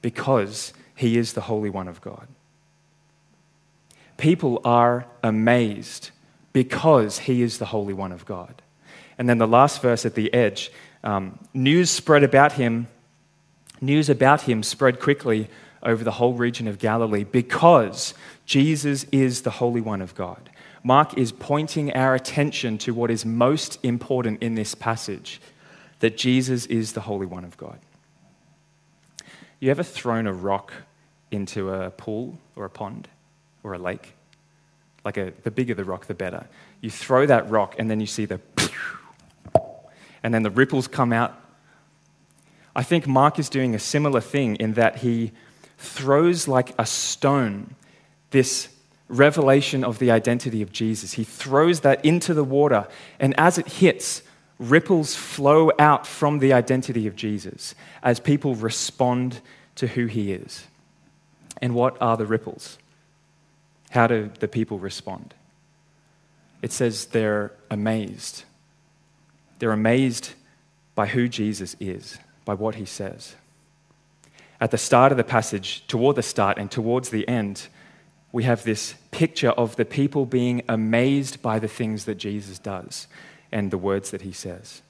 because 0.05 0.75
he 0.95 1.17
is 1.17 1.33
the 1.33 1.41
Holy 1.41 1.71
One 1.71 1.89
of 1.89 2.03
God. 2.03 2.29
People 4.19 4.61
are 4.63 5.07
amazed 5.23 6.11
because 6.53 7.21
he 7.21 7.41
is 7.41 7.57
the 7.57 7.65
Holy 7.65 7.95
One 7.95 8.13
of 8.13 8.27
God. 8.27 8.61
And 9.17 9.31
then 9.31 9.39
the 9.39 9.49
last 9.49 9.81
verse 9.81 10.05
at 10.05 10.15
the 10.15 10.33
edge 10.35 10.71
um, 11.05 11.39
news 11.55 11.89
spread 11.89 12.23
about 12.23 12.53
him, 12.53 12.87
news 13.81 14.11
about 14.11 14.43
him 14.43 14.63
spread 14.63 15.01
quickly 15.01 15.49
over 15.83 16.05
the 16.05 16.11
whole 16.11 16.35
region 16.35 16.69
of 16.69 16.79
Galilee 16.79 17.25
because 17.25 18.13
Jesus 18.45 19.05
is 19.05 19.41
the 19.41 19.53
Holy 19.53 19.81
One 19.81 20.03
of 20.03 20.15
God. 20.15 20.51
Mark 20.83 21.17
is 21.17 21.33
pointing 21.33 21.95
our 21.95 22.15
attention 22.15 22.77
to 22.77 22.93
what 22.93 23.11
is 23.11 23.25
most 23.25 23.79
important 23.83 24.43
in 24.43 24.55
this 24.55 24.75
passage 24.75 25.41
that 26.01 26.19
Jesus 26.19 26.67
is 26.67 26.93
the 26.93 27.01
Holy 27.01 27.25
One 27.25 27.47
of 27.47 27.57
God. 27.57 27.79
You 29.65 29.71
ever 29.71 29.83
thrown 29.83 30.27
a 30.27 30.33
rock 30.35 30.75
into 31.31 31.71
a 31.71 31.91
pool 31.91 32.37
or 32.55 32.67
a 32.67 32.69
pond 32.69 33.09
or 33.63 33.73
a 33.73 33.79
lake? 33.79 34.13
Like 35.07 35.17
a, 35.17 35.33
the 35.43 35.51
bigger 35.51 35.73
the 35.73 35.85
rock, 35.85 36.05
the 36.05 36.13
better. 36.13 36.49
You 36.83 36.91
throw 36.91 37.25
that 37.25 37.49
rock 37.49 37.75
and 37.79 37.91
then 37.91 37.99
you 37.99 38.07
see 38.07 38.27
the 38.27 38.43
and 40.23 40.35
then 40.35 40.43
the 40.43 40.51
ripples 40.51 40.87
come 40.87 41.15
out. 41.15 41.33
I 42.77 42.83
think 42.83 43.07
Mark 43.07 43.39
is 43.39 43.49
doing 43.49 43.75
a 43.75 43.79
similar 43.79 44.21
thing 44.21 44.57
in 44.57 44.75
that 44.75 44.99
he 44.99 45.33
throws 45.79 46.47
like 46.47 46.75
a 46.79 46.85
stone 46.85 47.75
this 48.33 48.69
revelation 49.09 49.83
of 49.83 49.99
the 49.99 50.11
identity 50.11 50.61
of 50.61 50.73
Jesus. 50.73 51.15
He 51.15 51.25
throws 51.25 51.81
that 51.81 52.05
into 52.05 52.35
the 52.35 52.45
water, 52.45 52.87
and 53.19 53.33
as 53.41 53.57
it 53.57 53.69
hits, 53.69 54.21
ripples 54.59 55.15
flow 55.15 55.71
out 55.79 56.07
from 56.07 56.39
the 56.39 56.53
identity 56.53 57.07
of 57.07 57.17
Jesus 57.17 57.75
as 58.03 58.21
people 58.21 58.55
respond 58.55 59.41
to 59.77 59.87
who 59.89 60.07
he 60.07 60.33
is. 60.33 60.67
And 61.61 61.75
what 61.75 61.97
are 62.01 62.17
the 62.17 62.27
ripples? 62.27 62.79
How 63.91 64.07
do 64.07 64.31
the 64.41 64.49
people 64.49 64.79
respond? 64.79 65.35
It 66.63 66.73
says 66.73 67.07
they're 67.07 67.53
amazed. 67.71 68.45
They're 69.59 69.73
amazed 69.73 70.33
by 70.95 71.07
who 71.07 71.29
Jesus 71.29 71.77
is, 71.81 72.19
by 72.45 72.55
what 72.55 72.77
he 72.77 72.85
says. 72.85 73.35
At 74.61 74.71
the 74.71 74.79
start 74.79 75.13
of 75.13 75.19
the 75.19 75.25
passage, 75.25 75.87
toward 75.87 76.17
the 76.17 76.23
start 76.23 76.59
and 76.59 76.71
towards 76.71 77.11
the 77.11 77.27
end, 77.29 77.69
we 78.33 78.45
have 78.45 78.65
this 78.65 78.95
picture 79.11 79.51
of 79.51 79.77
the 79.77 79.85
people 79.85 80.27
being 80.27 80.63
amazed 80.69 81.43
by 81.43 81.59
the 81.59 81.69
things 81.69 82.05
that 82.05 82.17
Jesus 82.17 82.59
does 82.59 83.07
and 83.55 83.71
the 83.71 83.79
words 83.79 84.11
that 84.11 84.23
he 84.23 84.33
says. 84.33 84.83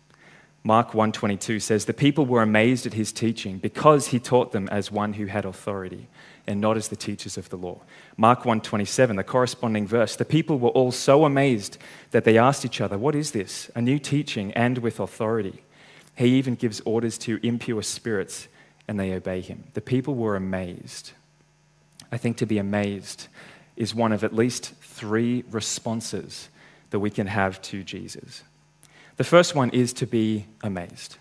Mark 0.65 0.93
1:22 0.93 1.61
says 1.61 1.85
the 1.85 1.93
people 1.93 2.25
were 2.25 2.41
amazed 2.41 2.87
at 2.87 2.95
his 2.95 3.13
teaching 3.13 3.59
because 3.59 4.09
he 4.09 4.19
taught 4.19 4.53
them 4.53 4.67
as 4.71 4.91
one 4.91 5.13
who 5.13 5.27
had 5.27 5.45
authority 5.45 6.09
and 6.47 6.59
not 6.59 6.79
as 6.79 6.89
the 6.89 6.97
teachers 6.97 7.37
of 7.37 7.51
the 7.51 7.59
law. 7.59 7.83
Mark 8.17 8.45
1:27 8.45 9.17
the 9.17 9.23
corresponding 9.23 9.87
verse 9.87 10.17
the 10.17 10.25
people 10.25 10.59
were 10.59 10.71
all 10.71 10.91
so 10.91 11.27
amazed 11.27 11.77
that 12.13 12.25
they 12.25 12.39
asked 12.39 12.65
each 12.65 12.81
other 12.81 12.97
what 12.97 13.15
is 13.15 13.33
this 13.33 13.71
a 13.75 13.83
new 13.83 13.99
teaching 13.99 14.53
and 14.55 14.79
with 14.79 14.99
authority. 14.99 15.63
He 16.17 16.29
even 16.39 16.55
gives 16.55 16.81
orders 16.87 17.19
to 17.19 17.39
impure 17.47 17.83
spirits 17.83 18.49
and 18.89 18.99
they 18.99 19.13
obey 19.13 19.43
him. 19.43 19.65
The 19.75 19.83
people 19.83 20.15
were 20.15 20.35
amazed. 20.35 21.13
I 22.11 22.17
think 22.17 22.39
to 22.39 22.47
be 22.47 22.57
amazed 22.57 23.29
is 23.77 23.95
one 23.95 24.13
of 24.13 24.25
at 24.25 24.35
least 24.35 24.73
three 24.81 25.45
responses 25.51 26.49
that 26.91 27.01
we 27.01 27.11
can 27.11 27.27
have 27.27 27.61
to 27.61 27.83
Jesus. 27.83 28.45
The 29.17 29.25
first 29.25 29.55
one 29.55 29.71
is 29.71 29.93
to 29.95 30.07
be 30.07 30.47
amazed. 30.63 31.19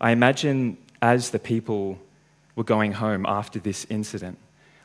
I 0.00 0.10
imagine 0.10 0.76
as 1.00 1.30
the 1.30 1.38
people 1.38 1.98
were 2.54 2.64
going 2.64 2.92
home 2.92 3.24
after 3.26 3.58
this 3.58 3.86
incident, 3.88 4.38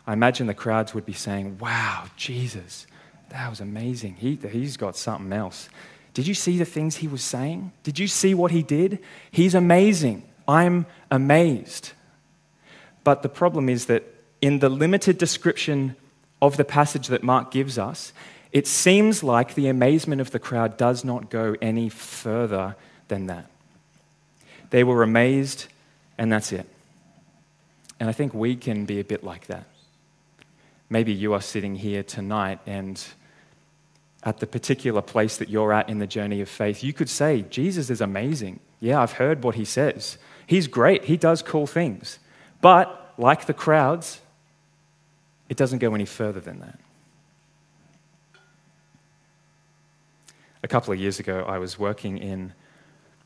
I 0.08 0.14
imagine 0.14 0.48
the 0.48 0.54
crowds 0.54 0.94
would 0.94 1.06
be 1.06 1.14
saying, 1.14 1.58
Wow, 1.60 2.06
Jesus, 2.16 2.88
that 3.30 3.50
was 3.50 3.60
amazing. 3.60 4.16
He, 4.16 4.36
he's 4.36 4.78
got 4.78 4.96
something 4.96 5.32
else. 5.34 5.70
Did 6.14 6.28
you 6.28 6.34
see 6.34 6.58
the 6.58 6.66
things 6.66 6.98
he 6.98 7.08
was 7.08 7.24
saying? 7.24 7.72
Did 7.84 8.00
you 8.00 8.08
see 8.08 8.34
what 8.34 8.52
he 8.52 8.64
did? 8.64 9.00
He's 9.32 9.56
amazing. 9.56 10.24
I'm 10.48 10.86
amazed. 11.10 11.94
But 13.04 13.24
the 13.24 13.30
problem 13.30 13.70
is 13.70 13.86
that 13.86 14.04
in 14.42 14.60
the 14.60 14.70
limited 14.70 15.18
description 15.18 15.96
of 16.42 16.58
the 16.58 16.66
passage 16.66 17.08
that 17.08 17.24
Mark 17.24 17.52
gives 17.52 17.78
us, 17.78 18.12
it 18.52 18.68
seems 18.68 19.24
like 19.24 19.56
the 19.56 19.68
amazement 19.68 20.22
of 20.22 20.32
the 20.32 20.40
crowd 20.40 20.78
does 20.78 21.06
not 21.06 21.30
go 21.30 21.56
any 21.62 21.90
further 21.90 22.76
than 23.08 23.28
that. 23.28 23.46
They 24.70 24.84
were 24.84 25.04
amazed, 25.04 25.68
and 26.18 26.32
that's 26.32 26.52
it. 26.52 26.68
And 28.00 28.10
I 28.10 28.14
think 28.14 28.34
we 28.34 28.56
can 28.56 28.86
be 28.86 29.00
a 29.00 29.04
bit 29.04 29.24
like 29.24 29.48
that. 29.48 29.66
Maybe 30.90 31.14
you 31.14 31.34
are 31.34 31.42
sitting 31.42 31.76
here 31.76 32.04
tonight 32.04 32.60
and 32.66 33.02
at 34.24 34.40
the 34.40 34.48
particular 34.48 35.02
place 35.02 35.38
that 35.38 35.50
you're 35.50 35.74
at 35.74 35.90
in 35.90 36.00
the 36.00 36.08
journey 36.08 36.42
of 36.42 36.50
faith, 36.50 36.84
you 36.84 36.94
could 36.94 37.10
say, 37.10 37.44
Jesus 37.50 37.90
is 37.90 38.02
amazing. 38.02 38.60
Yeah, 38.80 39.02
I've 39.02 39.14
heard 39.14 39.44
what 39.44 39.56
he 39.56 39.66
says. 39.66 40.18
He's 40.46 40.68
great. 40.68 41.06
He 41.06 41.18
does 41.18 41.42
cool 41.42 41.66
things. 41.66 42.20
But, 42.62 43.14
like 43.18 43.46
the 43.46 43.54
crowds, 43.54 44.22
it 45.50 45.58
doesn't 45.58 45.80
go 45.80 45.96
any 45.96 46.06
further 46.06 46.40
than 46.40 46.60
that. 46.60 46.80
A 50.64 50.68
couple 50.68 50.94
of 50.94 51.00
years 51.00 51.20
ago, 51.20 51.46
I 51.48 51.58
was 51.58 51.80
working 51.80 52.18
in 52.18 52.54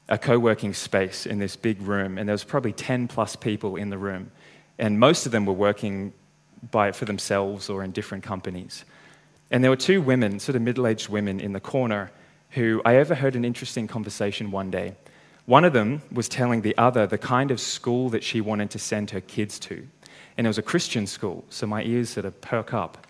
a 0.07 0.17
co 0.17 0.37
working 0.37 0.73
space 0.73 1.25
in 1.25 1.39
this 1.39 1.55
big 1.55 1.81
room, 1.81 2.17
and 2.17 2.27
there 2.27 2.33
was 2.33 2.43
probably 2.43 2.73
10 2.73 3.07
plus 3.07 3.35
people 3.35 3.75
in 3.75 3.89
the 3.89 3.97
room. 3.97 4.31
And 4.77 4.99
most 4.99 5.25
of 5.25 5.31
them 5.31 5.45
were 5.45 5.53
working 5.53 6.13
by, 6.71 6.91
for 6.91 7.05
themselves 7.05 7.69
or 7.69 7.83
in 7.83 7.91
different 7.91 8.23
companies. 8.23 8.85
And 9.51 9.63
there 9.63 9.71
were 9.71 9.77
two 9.77 10.01
women, 10.01 10.39
sort 10.39 10.55
of 10.55 10.61
middle 10.61 10.87
aged 10.87 11.09
women, 11.09 11.39
in 11.39 11.53
the 11.53 11.59
corner 11.59 12.11
who 12.51 12.81
I 12.85 12.97
overheard 12.97 13.35
an 13.35 13.45
interesting 13.45 13.87
conversation 13.87 14.51
one 14.51 14.71
day. 14.71 14.95
One 15.45 15.65
of 15.65 15.73
them 15.73 16.01
was 16.11 16.27
telling 16.27 16.61
the 16.61 16.77
other 16.77 17.05
the 17.05 17.17
kind 17.17 17.51
of 17.51 17.59
school 17.59 18.09
that 18.09 18.23
she 18.23 18.41
wanted 18.41 18.71
to 18.71 18.79
send 18.79 19.11
her 19.11 19.21
kids 19.21 19.59
to. 19.59 19.87
And 20.37 20.47
it 20.47 20.49
was 20.49 20.57
a 20.57 20.63
Christian 20.63 21.05
school, 21.05 21.45
so 21.49 21.67
my 21.67 21.83
ears 21.83 22.09
sort 22.09 22.25
of 22.25 22.39
perk 22.41 22.73
up. 22.73 23.05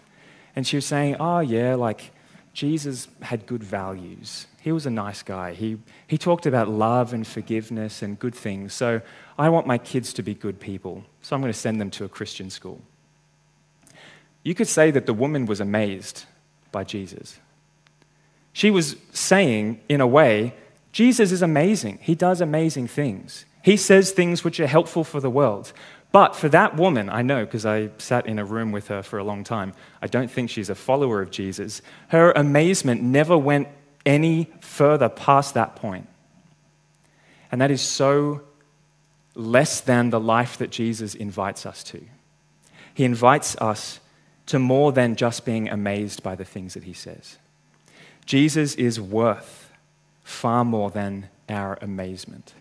And 0.55 0.65
she 0.67 0.75
was 0.75 0.85
saying, 0.85 1.15
Oh, 1.19 1.39
yeah, 1.39 1.75
like 1.75 2.11
Jesus 2.55 3.09
had 3.21 3.45
good 3.45 3.61
values. 3.61 4.47
He 4.61 4.71
was 4.71 4.85
a 4.85 4.89
nice 4.89 5.21
guy. 5.21 5.53
He, 5.53 5.77
he 6.07 6.17
talked 6.17 6.45
about 6.45 6.69
love 6.69 7.13
and 7.13 7.27
forgiveness 7.27 8.01
and 8.01 8.17
good 8.17 8.33
things. 8.33 8.73
So 8.73 9.01
I 9.37 9.49
want 9.49 9.67
my 9.67 9.77
kids 9.77 10.13
to 10.13 10.23
be 10.23 10.33
good 10.33 10.61
people. 10.61 11.03
So 11.21 11.35
I'm 11.35 11.41
going 11.41 11.51
to 11.51 11.59
send 11.59 11.81
them 11.81 11.91
to 11.91 12.05
a 12.05 12.09
Christian 12.09 12.49
school. 12.49 12.81
You 14.41 14.55
could 14.55 14.69
say 14.69 14.89
that 14.91 15.05
the 15.05 15.13
woman 15.13 15.45
was 15.45 15.59
amazed 15.59 16.23
by 16.71 16.85
Jesus. 16.85 17.39
She 18.53 18.71
was 18.71 18.95
saying, 19.11 19.81
in 19.89 19.99
a 19.99 20.07
way, 20.07 20.55
Jesus 20.93 21.33
is 21.33 21.41
amazing. 21.41 21.99
He 22.01 22.15
does 22.15 22.39
amazing 22.39 22.87
things. 22.87 23.43
He 23.63 23.75
says 23.75 24.11
things 24.11 24.45
which 24.45 24.61
are 24.61 24.67
helpful 24.67 25.03
for 25.03 25.19
the 25.19 25.29
world. 25.29 25.73
But 26.15 26.33
for 26.33 26.47
that 26.47 26.77
woman, 26.77 27.09
I 27.09 27.23
know 27.23 27.43
because 27.43 27.65
I 27.65 27.89
sat 27.97 28.25
in 28.25 28.39
a 28.39 28.45
room 28.45 28.71
with 28.71 28.87
her 28.87 29.03
for 29.03 29.19
a 29.19 29.23
long 29.25 29.43
time, 29.43 29.73
I 30.01 30.07
don't 30.07 30.31
think 30.31 30.49
she's 30.49 30.69
a 30.69 30.73
follower 30.73 31.21
of 31.21 31.29
Jesus. 31.29 31.81
Her 32.07 32.31
amazement 32.31 33.03
never 33.03 33.37
went 33.37 33.67
any 34.05 34.49
further 34.61 35.09
past 35.09 35.55
that 35.55 35.75
point. 35.75 36.07
And 37.51 37.59
that 37.59 37.69
is 37.69 37.81
so 37.81 38.43
less 39.33 39.81
than 39.81 40.09
the 40.09 40.19
life 40.21 40.57
that 40.59 40.69
Jesus 40.69 41.15
invites 41.15 41.65
us 41.65 41.83
to. 41.83 42.01
He 42.93 43.03
invites 43.03 43.57
us 43.57 43.99
to 44.45 44.57
more 44.57 44.93
than 44.93 45.17
just 45.17 45.43
being 45.43 45.67
amazed 45.67 46.23
by 46.23 46.35
the 46.35 46.45
things 46.45 46.75
that 46.75 46.85
he 46.85 46.93
says. 46.93 47.39
Jesus 48.25 48.73
is 48.75 49.01
worth 49.01 49.69
far 50.23 50.63
more 50.63 50.89
than 50.91 51.27
our 51.49 51.77
amazement. 51.81 52.53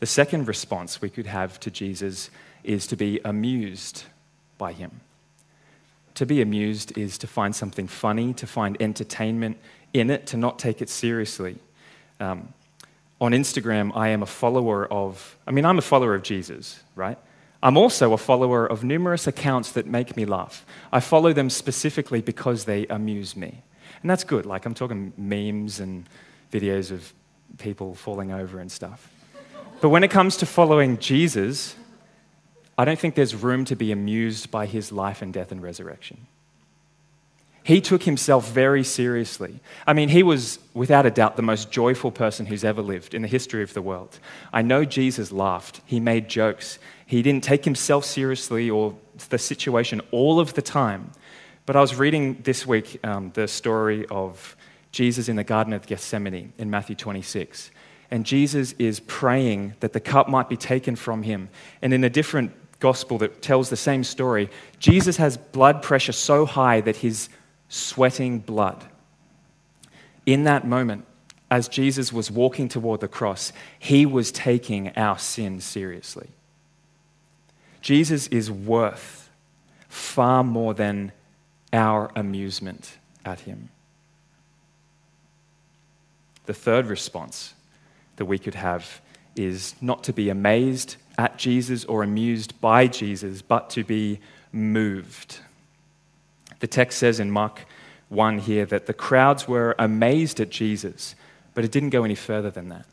The 0.00 0.06
second 0.06 0.48
response 0.48 1.00
we 1.00 1.10
could 1.10 1.26
have 1.26 1.60
to 1.60 1.70
Jesus 1.70 2.30
is 2.64 2.86
to 2.88 2.96
be 2.96 3.20
amused 3.24 4.04
by 4.58 4.72
him. 4.72 5.00
To 6.14 6.26
be 6.26 6.42
amused 6.42 6.96
is 6.98 7.18
to 7.18 7.26
find 7.26 7.54
something 7.54 7.86
funny, 7.86 8.32
to 8.34 8.46
find 8.46 8.76
entertainment 8.80 9.58
in 9.92 10.10
it, 10.10 10.26
to 10.28 10.36
not 10.36 10.58
take 10.58 10.82
it 10.82 10.88
seriously. 10.88 11.58
Um, 12.18 12.52
on 13.20 13.32
Instagram, 13.32 13.92
I 13.94 14.08
am 14.08 14.22
a 14.22 14.26
follower 14.26 14.90
of, 14.90 15.36
I 15.46 15.50
mean, 15.50 15.66
I'm 15.66 15.78
a 15.78 15.82
follower 15.82 16.14
of 16.14 16.22
Jesus, 16.22 16.80
right? 16.96 17.18
I'm 17.62 17.76
also 17.76 18.14
a 18.14 18.18
follower 18.18 18.66
of 18.66 18.82
numerous 18.82 19.26
accounts 19.26 19.72
that 19.72 19.86
make 19.86 20.16
me 20.16 20.24
laugh. 20.24 20.64
I 20.90 21.00
follow 21.00 21.34
them 21.34 21.50
specifically 21.50 22.22
because 22.22 22.64
they 22.64 22.86
amuse 22.86 23.36
me. 23.36 23.62
And 24.00 24.10
that's 24.10 24.24
good. 24.24 24.46
Like, 24.46 24.64
I'm 24.64 24.72
talking 24.72 25.12
memes 25.18 25.78
and 25.78 26.08
videos 26.50 26.90
of 26.90 27.12
people 27.58 27.94
falling 27.94 28.32
over 28.32 28.58
and 28.58 28.72
stuff. 28.72 29.10
But 29.80 29.88
when 29.88 30.04
it 30.04 30.10
comes 30.10 30.36
to 30.38 30.46
following 30.46 30.98
Jesus, 30.98 31.74
I 32.76 32.84
don't 32.84 32.98
think 32.98 33.14
there's 33.14 33.34
room 33.34 33.64
to 33.66 33.76
be 33.76 33.92
amused 33.92 34.50
by 34.50 34.66
his 34.66 34.92
life 34.92 35.22
and 35.22 35.32
death 35.32 35.52
and 35.52 35.62
resurrection. 35.62 36.26
He 37.62 37.80
took 37.80 38.02
himself 38.02 38.50
very 38.50 38.82
seriously. 38.84 39.60
I 39.86 39.92
mean, 39.92 40.08
he 40.08 40.22
was, 40.22 40.58
without 40.72 41.06
a 41.06 41.10
doubt, 41.10 41.36
the 41.36 41.42
most 41.42 41.70
joyful 41.70 42.10
person 42.10 42.46
who's 42.46 42.64
ever 42.64 42.80
lived 42.82 43.14
in 43.14 43.22
the 43.22 43.28
history 43.28 43.62
of 43.62 43.74
the 43.74 43.82
world. 43.82 44.18
I 44.52 44.62
know 44.62 44.84
Jesus 44.84 45.30
laughed, 45.30 45.80
he 45.84 46.00
made 46.00 46.28
jokes. 46.28 46.78
He 47.06 47.22
didn't 47.22 47.44
take 47.44 47.64
himself 47.64 48.04
seriously 48.04 48.70
or 48.70 48.94
the 49.28 49.38
situation 49.38 50.00
all 50.10 50.40
of 50.40 50.54
the 50.54 50.62
time. 50.62 51.12
But 51.66 51.76
I 51.76 51.80
was 51.80 51.94
reading 51.94 52.40
this 52.42 52.66
week 52.66 52.98
um, 53.04 53.30
the 53.34 53.46
story 53.46 54.06
of 54.06 54.56
Jesus 54.90 55.28
in 55.28 55.36
the 55.36 55.44
Garden 55.44 55.72
of 55.72 55.86
Gethsemane 55.86 56.52
in 56.56 56.70
Matthew 56.70 56.96
26 56.96 57.70
and 58.10 58.26
Jesus 58.26 58.74
is 58.78 59.00
praying 59.00 59.74
that 59.80 59.92
the 59.92 60.00
cup 60.00 60.28
might 60.28 60.48
be 60.48 60.56
taken 60.56 60.96
from 60.96 61.22
him. 61.22 61.48
And 61.80 61.94
in 61.94 62.02
a 62.02 62.10
different 62.10 62.52
gospel 62.80 63.18
that 63.18 63.40
tells 63.40 63.70
the 63.70 63.76
same 63.76 64.02
story, 64.02 64.50
Jesus 64.78 65.16
has 65.18 65.36
blood 65.36 65.82
pressure 65.82 66.12
so 66.12 66.44
high 66.44 66.80
that 66.80 66.96
he's 66.96 67.28
sweating 67.68 68.40
blood. 68.40 68.84
In 70.26 70.44
that 70.44 70.66
moment, 70.66 71.06
as 71.50 71.68
Jesus 71.68 72.12
was 72.12 72.30
walking 72.30 72.68
toward 72.68 73.00
the 73.00 73.08
cross, 73.08 73.52
he 73.78 74.06
was 74.06 74.32
taking 74.32 74.96
our 74.96 75.18
sin 75.18 75.60
seriously. 75.60 76.28
Jesus 77.80 78.26
is 78.28 78.50
worth 78.50 79.30
far 79.88 80.44
more 80.44 80.74
than 80.74 81.12
our 81.72 82.10
amusement 82.16 82.98
at 83.24 83.40
him. 83.40 83.70
The 86.46 86.54
third 86.54 86.86
response 86.86 87.54
that 88.20 88.26
we 88.26 88.38
could 88.38 88.54
have 88.54 89.00
is 89.34 89.74
not 89.80 90.04
to 90.04 90.12
be 90.12 90.28
amazed 90.28 90.96
at 91.16 91.38
Jesus 91.38 91.86
or 91.86 92.02
amused 92.02 92.60
by 92.60 92.86
Jesus, 92.86 93.40
but 93.40 93.70
to 93.70 93.82
be 93.82 94.20
moved. 94.52 95.38
The 96.58 96.66
text 96.66 96.98
says 96.98 97.18
in 97.18 97.30
Mark 97.30 97.64
1 98.10 98.40
here 98.40 98.66
that 98.66 98.84
the 98.84 98.92
crowds 98.92 99.48
were 99.48 99.74
amazed 99.78 100.38
at 100.38 100.50
Jesus, 100.50 101.14
but 101.54 101.64
it 101.64 101.72
didn't 101.72 101.88
go 101.88 102.04
any 102.04 102.14
further 102.14 102.50
than 102.50 102.68
that. 102.68 102.84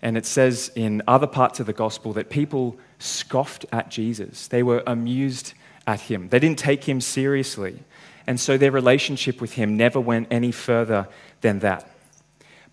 And 0.00 0.16
it 0.16 0.26
says 0.26 0.70
in 0.76 1.02
other 1.08 1.26
parts 1.26 1.58
of 1.58 1.66
the 1.66 1.72
gospel 1.72 2.12
that 2.12 2.30
people 2.30 2.78
scoffed 3.00 3.66
at 3.72 3.90
Jesus. 3.90 4.46
They 4.46 4.62
were 4.62 4.84
amused 4.86 5.54
at 5.88 6.02
him. 6.02 6.28
They 6.28 6.38
didn't 6.38 6.60
take 6.60 6.84
him 6.84 7.00
seriously. 7.00 7.80
And 8.28 8.38
so 8.38 8.56
their 8.56 8.70
relationship 8.70 9.40
with 9.40 9.54
him 9.54 9.76
never 9.76 9.98
went 9.98 10.28
any 10.30 10.52
further 10.52 11.08
than 11.40 11.58
that. 11.60 11.90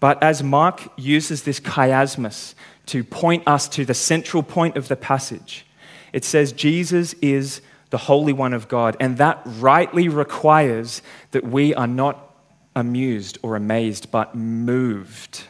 But 0.03 0.21
as 0.21 0.43
Mark 0.43 0.81
uses 0.97 1.43
this 1.43 1.61
chiasmus 1.61 2.55
to 2.87 3.05
point 3.05 3.47
us 3.47 3.69
to 3.69 3.85
the 3.85 3.93
central 3.93 4.43
point 4.43 4.75
of 4.75 4.89
the 4.89 4.97
passage, 4.97 5.65
it 6.11 6.25
says 6.25 6.51
Jesus 6.51 7.13
is 7.21 7.61
the 7.89 7.99
Holy 7.99 8.33
One 8.33 8.51
of 8.51 8.67
God, 8.67 8.97
and 8.99 9.17
that 9.19 9.41
rightly 9.45 10.09
requires 10.09 11.01
that 11.31 11.45
we 11.45 11.73
are 11.73 11.87
not 11.87 12.35
amused 12.75 13.37
or 13.43 13.55
amazed, 13.55 14.11
but 14.11 14.35
moved. 14.35 15.45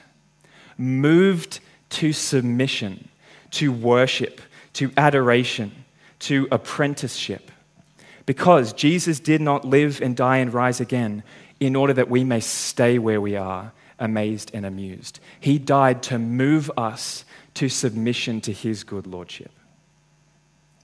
Moved 0.77 1.59
to 1.89 2.13
submission, 2.13 3.09
to 3.49 3.71
worship, 3.71 4.39
to 4.73 4.91
adoration, 4.95 5.83
to 6.19 6.47
apprenticeship. 6.51 7.49
Because 8.27 8.71
Jesus 8.71 9.19
did 9.19 9.41
not 9.41 9.65
live 9.65 9.99
and 9.99 10.15
die 10.15 10.37
and 10.37 10.53
rise 10.53 10.79
again 10.79 11.23
in 11.59 11.75
order 11.75 11.93
that 11.93 12.07
we 12.07 12.23
may 12.23 12.39
stay 12.39 12.99
where 12.99 13.19
we 13.19 13.35
are 13.35 13.71
amazed 13.99 14.51
and 14.53 14.65
amused. 14.65 15.19
He 15.39 15.59
died 15.59 16.03
to 16.03 16.19
move 16.19 16.71
us 16.77 17.25
to 17.55 17.69
submission 17.69 18.41
to 18.41 18.51
his 18.51 18.83
good 18.83 19.07
lordship. 19.07 19.51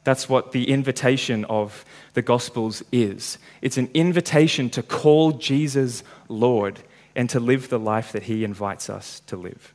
That's 0.04 0.30
what 0.30 0.52
the 0.54 0.69
invitation 0.69 1.45
of 1.45 1.86
the 2.13 2.22
Gospels 2.22 2.84
is. 2.91 3.38
It's 3.62 3.78
an 3.78 3.89
invitation 3.93 4.69
to 4.72 4.84
call 4.84 5.34
Jesus 5.34 6.04
Lord 6.28 6.80
and 7.15 7.30
to 7.32 7.39
live 7.39 7.69
the 7.69 7.80
life 7.80 8.12
that 8.13 8.24
he 8.24 8.43
invites 8.43 8.89
us 8.89 9.19
to 9.28 9.36
live. 9.36 9.74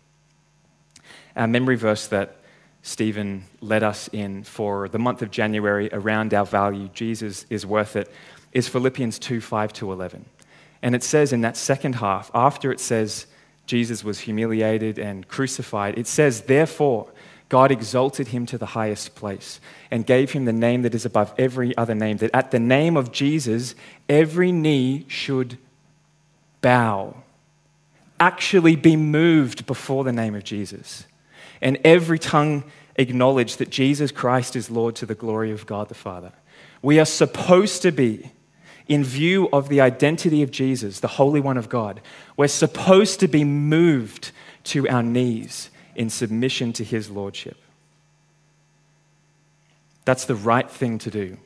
Our 1.37 1.47
memory 1.47 1.77
verse 1.77 2.07
that 2.09 2.37
Stephen 2.83 3.45
led 3.61 3.83
us 3.83 4.09
in 4.13 4.45
for 4.45 4.89
the 4.89 4.99
month 4.99 5.23
of 5.23 5.31
January 5.31 5.89
around 5.93 6.35
our 6.35 6.47
value, 6.47 6.89
Jesus 6.93 7.47
is 7.51 7.65
worth 7.67 7.97
it, 7.97 8.11
is 8.53 8.69
Philippians 8.69 9.19
2 9.19 9.41
5 9.41 9.73
to 9.75 9.93
11. 9.93 10.25
And 10.85 10.95
it 10.95 11.03
says 11.03 11.33
in 11.33 11.41
that 11.41 11.57
second 11.57 11.95
half, 11.95 12.31
after 12.35 12.71
it 12.71 12.79
says 12.79 13.27
Jesus 13.67 14.05
was 14.05 14.21
humiliated 14.21 14.99
and 14.99 15.27
crucified, 15.27 15.99
it 15.99 16.07
says, 16.07 16.43
Therefore, 16.43 17.11
God 17.49 17.73
exalted 17.73 18.29
him 18.29 18.45
to 18.45 18.59
the 18.59 18.67
highest 18.67 19.15
place 19.15 19.61
and 19.91 20.05
gave 20.05 20.33
him 20.33 20.45
the 20.45 20.53
name 20.53 20.83
that 20.83 20.95
is 20.95 21.07
above 21.07 21.33
every 21.39 21.75
other 21.79 21.95
name, 21.95 22.19
that 22.19 22.35
at 22.35 22.51
the 22.51 22.61
name 22.61 22.99
of 22.99 23.13
Jesus, 23.13 23.75
every 24.11 24.53
knee 24.53 25.07
should 25.09 25.57
bow, 26.61 27.17
actually 28.21 28.77
be 28.77 28.95
moved 28.95 29.65
before 29.65 30.05
the 30.05 30.13
name 30.13 30.35
of 30.35 30.45
Jesus, 30.45 31.07
and 31.63 31.79
every 31.83 32.19
tongue 32.19 32.63
acknowledge 32.97 33.57
that 33.57 33.71
Jesus 33.71 34.13
Christ 34.13 34.55
is 34.55 34.71
Lord 34.71 34.97
to 34.97 35.07
the 35.07 35.15
glory 35.15 35.51
of 35.51 35.65
God 35.65 35.89
the 35.89 35.95
Father. 35.95 36.33
We 36.83 37.01
are 37.01 37.07
supposed 37.07 37.81
to 37.83 37.91
be 37.91 38.33
in 38.89 39.03
view 39.03 39.49
of 39.53 39.69
the 39.69 39.81
identity 39.81 40.43
of 40.43 40.51
Jesus, 40.51 41.01
the 41.01 41.09
Holy 41.09 41.41
One 41.41 41.57
of 41.57 41.69
God, 41.69 42.01
we're 42.37 42.49
supposed 42.49 43.21
to 43.21 43.29
be 43.29 43.45
moved 43.45 44.31
to 44.65 44.89
our 44.89 45.03
knees 45.03 45.71
in 45.95 46.11
submission 46.11 46.73
to 46.75 46.85
His 46.85 47.11
Lordship. 47.11 47.57
That's 50.05 50.27
the 50.27 50.35
right 50.35 50.71
thing 50.71 50.99
to 50.99 51.11
do 51.11 51.39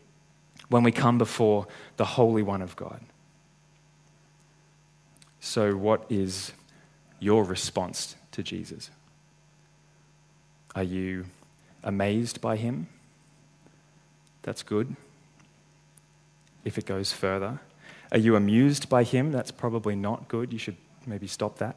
when 0.69 0.83
we 0.83 0.91
come 0.91 1.19
before 1.19 1.67
the 1.97 2.05
Holy 2.05 2.43
One 2.43 2.63
of 2.63 2.75
God. 2.75 3.01
So, 5.41 5.77
what 5.77 6.05
is 6.11 6.53
your 7.21 7.45
response 7.45 8.17
to 8.33 8.43
Jesus? 8.43 8.91
Are 10.75 10.83
you 10.83 11.27
amazed 11.85 12.41
by 12.41 12.57
Him? 12.57 12.89
That's 14.43 14.65
good 14.65 14.97
if 16.69 16.79
it 16.79 16.87
goes 16.87 17.13
further? 17.13 17.61
Are 18.13 18.19
you 18.19 18.37
amused 18.37 18.89
by 18.89 19.03
him? 19.03 19.33
That's 19.33 19.51
probably 19.51 19.97
not 19.97 20.29
good. 20.29 20.53
You 20.53 20.59
should 20.59 20.77
maybe 21.07 21.27
stop 21.27 21.59
that. 21.59 21.77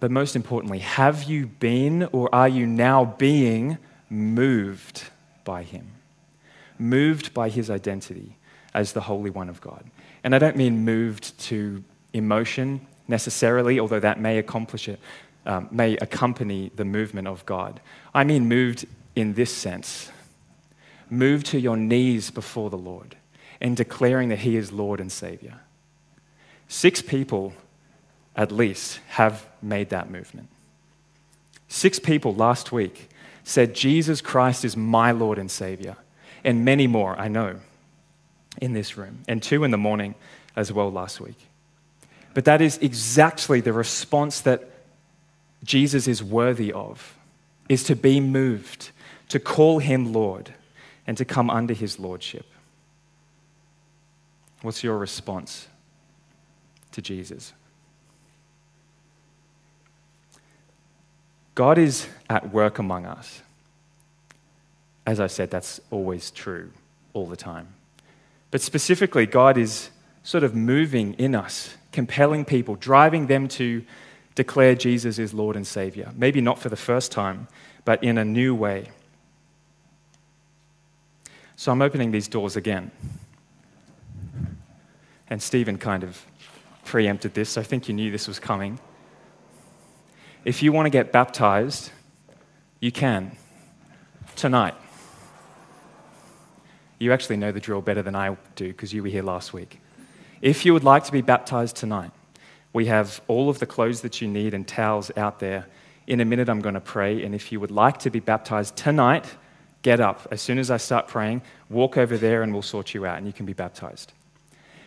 But 0.00 0.10
most 0.10 0.36
importantly, 0.36 0.80
have 0.80 1.24
you 1.24 1.46
been 1.46 2.04
or 2.12 2.32
are 2.34 2.48
you 2.48 2.66
now 2.66 3.04
being 3.04 3.78
moved 4.10 5.04
by 5.44 5.62
him? 5.62 5.92
Moved 6.78 7.32
by 7.32 7.48
his 7.48 7.70
identity 7.70 8.36
as 8.74 8.92
the 8.92 9.00
Holy 9.02 9.30
One 9.30 9.48
of 9.48 9.60
God. 9.60 9.84
And 10.22 10.34
I 10.34 10.38
don't 10.38 10.56
mean 10.56 10.84
moved 10.84 11.38
to 11.50 11.82
emotion 12.12 12.86
necessarily, 13.08 13.80
although 13.80 14.00
that 14.00 14.20
may 14.20 14.38
accomplish 14.38 14.88
it, 14.88 15.00
um, 15.46 15.68
may 15.70 15.96
accompany 15.96 16.70
the 16.74 16.84
movement 16.84 17.28
of 17.28 17.46
God. 17.46 17.80
I 18.14 18.24
mean 18.24 18.48
moved 18.48 18.86
in 19.14 19.34
this 19.34 19.54
sense 19.54 20.10
moved 21.10 21.46
to 21.46 21.60
your 21.60 21.76
knees 21.76 22.30
before 22.30 22.70
the 22.70 22.78
Lord 22.78 23.16
and 23.64 23.78
declaring 23.78 24.28
that 24.28 24.40
He 24.40 24.56
is 24.56 24.72
Lord 24.72 25.00
and 25.00 25.10
Savior. 25.10 25.54
Six 26.68 27.00
people, 27.00 27.54
at 28.36 28.52
least, 28.52 29.00
have 29.08 29.46
made 29.62 29.88
that 29.88 30.10
movement. 30.10 30.48
Six 31.66 31.98
people 31.98 32.34
last 32.34 32.72
week 32.72 33.08
said, 33.42 33.74
Jesus 33.74 34.20
Christ 34.20 34.66
is 34.66 34.76
my 34.76 35.12
Lord 35.12 35.38
and 35.38 35.50
Savior. 35.50 35.96
And 36.44 36.66
many 36.66 36.86
more, 36.86 37.18
I 37.18 37.28
know, 37.28 37.56
in 38.60 38.74
this 38.74 38.98
room. 38.98 39.20
And 39.26 39.42
two 39.42 39.64
in 39.64 39.70
the 39.70 39.78
morning 39.78 40.14
as 40.54 40.70
well 40.70 40.92
last 40.92 41.18
week. 41.18 41.38
But 42.34 42.44
that 42.44 42.60
is 42.60 42.76
exactly 42.82 43.62
the 43.62 43.72
response 43.72 44.42
that 44.42 44.68
Jesus 45.62 46.06
is 46.06 46.22
worthy 46.22 46.70
of, 46.70 47.16
is 47.70 47.82
to 47.84 47.96
be 47.96 48.20
moved, 48.20 48.90
to 49.30 49.40
call 49.40 49.78
him 49.78 50.12
Lord, 50.12 50.52
and 51.06 51.16
to 51.16 51.24
come 51.24 51.48
under 51.48 51.72
his 51.72 51.98
lordship. 51.98 52.44
What's 54.64 54.82
your 54.82 54.96
response 54.96 55.68
to 56.92 57.02
Jesus? 57.02 57.52
God 61.54 61.76
is 61.76 62.08
at 62.30 62.50
work 62.50 62.78
among 62.78 63.04
us. 63.04 63.42
As 65.06 65.20
I 65.20 65.26
said, 65.26 65.50
that's 65.50 65.82
always 65.90 66.30
true 66.30 66.70
all 67.12 67.26
the 67.26 67.36
time. 67.36 67.68
But 68.50 68.62
specifically, 68.62 69.26
God 69.26 69.58
is 69.58 69.90
sort 70.22 70.44
of 70.44 70.54
moving 70.54 71.12
in 71.14 71.34
us, 71.34 71.76
compelling 71.92 72.46
people, 72.46 72.76
driving 72.76 73.26
them 73.26 73.48
to 73.48 73.84
declare 74.34 74.74
Jesus 74.74 75.18
is 75.18 75.34
Lord 75.34 75.56
and 75.56 75.66
Savior. 75.66 76.10
Maybe 76.16 76.40
not 76.40 76.58
for 76.58 76.70
the 76.70 76.76
first 76.76 77.12
time, 77.12 77.48
but 77.84 78.02
in 78.02 78.16
a 78.16 78.24
new 78.24 78.54
way. 78.54 78.88
So 81.56 81.70
I'm 81.70 81.82
opening 81.82 82.12
these 82.12 82.28
doors 82.28 82.56
again. 82.56 82.92
And 85.34 85.42
Stephen 85.42 85.78
kind 85.78 86.04
of 86.04 86.24
preempted 86.84 87.34
this. 87.34 87.58
I 87.58 87.64
think 87.64 87.88
you 87.88 87.94
knew 87.94 88.12
this 88.12 88.28
was 88.28 88.38
coming. 88.38 88.78
If 90.44 90.62
you 90.62 90.70
want 90.70 90.86
to 90.86 90.90
get 90.90 91.10
baptized, 91.10 91.90
you 92.78 92.92
can 92.92 93.36
tonight. 94.36 94.76
You 97.00 97.12
actually 97.12 97.36
know 97.38 97.50
the 97.50 97.58
drill 97.58 97.82
better 97.82 98.00
than 98.00 98.14
I 98.14 98.36
do 98.54 98.68
because 98.68 98.92
you 98.92 99.02
were 99.02 99.08
here 99.08 99.24
last 99.24 99.52
week. 99.52 99.80
If 100.40 100.64
you 100.64 100.72
would 100.72 100.84
like 100.84 101.02
to 101.06 101.10
be 101.10 101.20
baptized 101.20 101.74
tonight, 101.74 102.12
we 102.72 102.86
have 102.86 103.20
all 103.26 103.50
of 103.50 103.58
the 103.58 103.66
clothes 103.66 104.02
that 104.02 104.20
you 104.20 104.28
need 104.28 104.54
and 104.54 104.68
towels 104.68 105.10
out 105.16 105.40
there. 105.40 105.66
In 106.06 106.20
a 106.20 106.24
minute, 106.24 106.48
I'm 106.48 106.60
going 106.60 106.76
to 106.76 106.80
pray. 106.80 107.24
And 107.24 107.34
if 107.34 107.50
you 107.50 107.58
would 107.58 107.72
like 107.72 107.98
to 107.98 108.10
be 108.10 108.20
baptized 108.20 108.76
tonight, 108.76 109.26
get 109.82 109.98
up. 109.98 110.28
As 110.30 110.40
soon 110.40 110.60
as 110.60 110.70
I 110.70 110.76
start 110.76 111.08
praying, 111.08 111.42
walk 111.70 111.96
over 111.96 112.16
there 112.16 112.44
and 112.44 112.52
we'll 112.52 112.62
sort 112.62 112.94
you 112.94 113.04
out 113.04 113.18
and 113.18 113.26
you 113.26 113.32
can 113.32 113.46
be 113.46 113.52
baptized. 113.52 114.12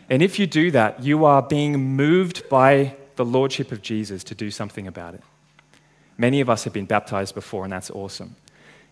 And 0.08 0.22
if 0.22 0.38
you 0.38 0.46
do 0.46 0.70
that, 0.70 1.02
you 1.02 1.24
are 1.24 1.42
being 1.42 1.78
moved 1.96 2.48
by 2.48 2.96
the 3.16 3.24
Lordship 3.24 3.72
of 3.72 3.82
Jesus 3.82 4.24
to 4.24 4.34
do 4.34 4.50
something 4.50 4.86
about 4.86 5.14
it. 5.14 5.22
Many 6.16 6.40
of 6.40 6.48
us 6.48 6.64
have 6.64 6.72
been 6.72 6.86
baptized 6.86 7.34
before, 7.34 7.64
and 7.64 7.72
that's 7.72 7.90
awesome. 7.90 8.36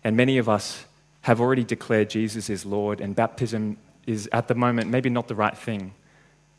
And 0.03 0.15
many 0.15 0.37
of 0.37 0.47
us 0.47 0.85
have 1.21 1.41
already 1.41 1.63
declared 1.63 2.09
Jesus 2.09 2.49
is 2.49 2.65
Lord, 2.65 3.01
and 3.01 3.15
baptism 3.15 3.77
is 4.05 4.29
at 4.31 4.47
the 4.47 4.55
moment 4.55 4.89
maybe 4.89 5.09
not 5.09 5.27
the 5.27 5.35
right 5.35 5.57
thing. 5.57 5.93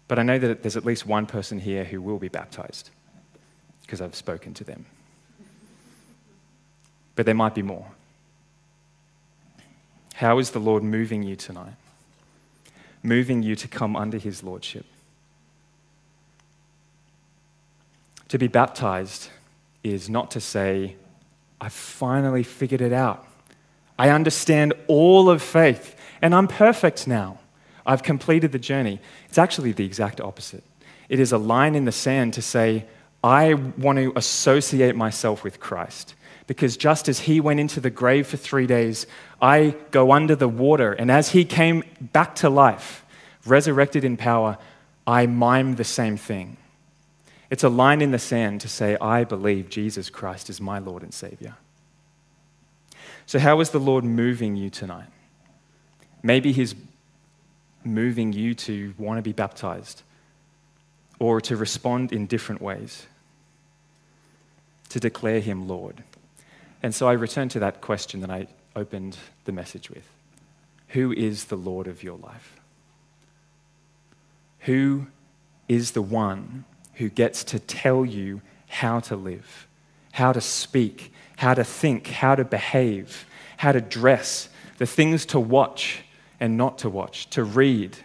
But 0.08 0.18
I 0.18 0.22
know 0.22 0.38
that 0.38 0.62
there's 0.62 0.76
at 0.76 0.84
least 0.84 1.06
one 1.06 1.26
person 1.26 1.58
here 1.60 1.84
who 1.84 2.02
will 2.02 2.18
be 2.18 2.28
baptized 2.28 2.90
because 3.82 4.00
I've 4.00 4.14
spoken 4.14 4.54
to 4.54 4.64
them. 4.64 4.86
But 7.14 7.26
there 7.26 7.34
might 7.34 7.54
be 7.54 7.62
more. 7.62 7.86
How 10.14 10.38
is 10.38 10.50
the 10.50 10.58
Lord 10.58 10.82
moving 10.82 11.22
you 11.22 11.36
tonight? 11.36 11.74
Moving 13.02 13.42
you 13.42 13.56
to 13.56 13.68
come 13.68 13.96
under 13.96 14.18
his 14.18 14.42
lordship. 14.42 14.86
To 18.28 18.38
be 18.38 18.48
baptized 18.48 19.30
is 19.82 20.10
not 20.10 20.30
to 20.32 20.40
say, 20.40 20.96
I 21.60 21.68
finally 21.68 22.42
figured 22.42 22.80
it 22.80 22.92
out. 22.92 23.26
I 23.98 24.10
understand 24.10 24.74
all 24.86 25.30
of 25.30 25.42
faith 25.42 25.96
and 26.22 26.34
I'm 26.34 26.48
perfect 26.48 27.06
now. 27.06 27.38
I've 27.86 28.02
completed 28.02 28.52
the 28.52 28.58
journey. 28.58 29.00
It's 29.28 29.38
actually 29.38 29.72
the 29.72 29.84
exact 29.84 30.20
opposite. 30.20 30.62
It 31.08 31.20
is 31.20 31.32
a 31.32 31.38
line 31.38 31.74
in 31.74 31.86
the 31.86 31.92
sand 31.92 32.34
to 32.34 32.42
say, 32.42 32.84
I 33.24 33.54
want 33.54 33.98
to 33.98 34.12
associate 34.14 34.94
myself 34.94 35.42
with 35.42 35.58
Christ. 35.58 36.14
Because 36.48 36.76
just 36.76 37.08
as 37.08 37.20
he 37.20 37.40
went 37.40 37.60
into 37.60 37.78
the 37.78 37.90
grave 37.90 38.26
for 38.26 38.36
three 38.36 38.66
days, 38.66 39.06
I 39.40 39.76
go 39.92 40.10
under 40.10 40.34
the 40.34 40.48
water. 40.48 40.92
And 40.92 41.10
as 41.10 41.30
he 41.30 41.44
came 41.44 41.84
back 42.00 42.34
to 42.36 42.50
life, 42.50 43.04
resurrected 43.46 44.02
in 44.02 44.16
power, 44.16 44.58
I 45.06 45.26
mime 45.26 45.76
the 45.76 45.84
same 45.84 46.16
thing. 46.16 46.56
It's 47.50 47.62
a 47.62 47.68
line 47.68 48.02
in 48.02 48.10
the 48.10 48.18
sand 48.18 48.62
to 48.62 48.68
say, 48.68 48.96
I 49.00 49.22
believe 49.24 49.70
Jesus 49.70 50.10
Christ 50.10 50.50
is 50.50 50.60
my 50.60 50.80
Lord 50.80 51.04
and 51.04 51.14
Savior. 51.14 51.54
So, 53.26 53.38
how 53.38 53.60
is 53.60 53.70
the 53.70 53.78
Lord 53.78 54.04
moving 54.04 54.56
you 54.56 54.70
tonight? 54.70 55.08
Maybe 56.22 56.50
He's 56.52 56.74
moving 57.84 58.32
you 58.32 58.54
to 58.54 58.94
want 58.98 59.18
to 59.18 59.22
be 59.22 59.32
baptized 59.32 60.02
or 61.18 61.40
to 61.42 61.56
respond 61.56 62.12
in 62.12 62.26
different 62.26 62.60
ways, 62.60 63.06
to 64.90 65.00
declare 65.00 65.40
him 65.40 65.66
Lord. 65.66 66.04
And 66.82 66.94
so 66.94 67.08
I 67.08 67.12
return 67.12 67.48
to 67.50 67.60
that 67.60 67.80
question 67.80 68.20
that 68.20 68.30
I 68.30 68.46
opened 68.76 69.16
the 69.44 69.52
message 69.52 69.90
with 69.90 70.08
Who 70.88 71.12
is 71.12 71.46
the 71.46 71.56
Lord 71.56 71.86
of 71.86 72.02
your 72.02 72.18
life? 72.18 72.60
Who 74.60 75.06
is 75.68 75.92
the 75.92 76.02
one 76.02 76.64
who 76.94 77.08
gets 77.08 77.44
to 77.44 77.58
tell 77.58 78.04
you 78.04 78.40
how 78.68 79.00
to 79.00 79.16
live, 79.16 79.66
how 80.12 80.32
to 80.32 80.40
speak, 80.40 81.12
how 81.36 81.54
to 81.54 81.64
think, 81.64 82.08
how 82.08 82.34
to 82.34 82.44
behave, 82.44 83.24
how 83.58 83.72
to 83.72 83.80
dress, 83.80 84.48
the 84.78 84.86
things 84.86 85.24
to 85.26 85.38
watch, 85.38 86.02
and 86.40 86.56
not 86.56 86.78
to 86.78 86.88
watch, 86.90 87.28
to 87.30 87.44
read. 87.44 87.96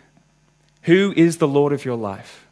Who 0.84 1.14
is 1.16 1.38
the 1.38 1.48
Lord 1.48 1.74
of 1.74 1.86
your 1.86 1.98
life? 1.98 2.48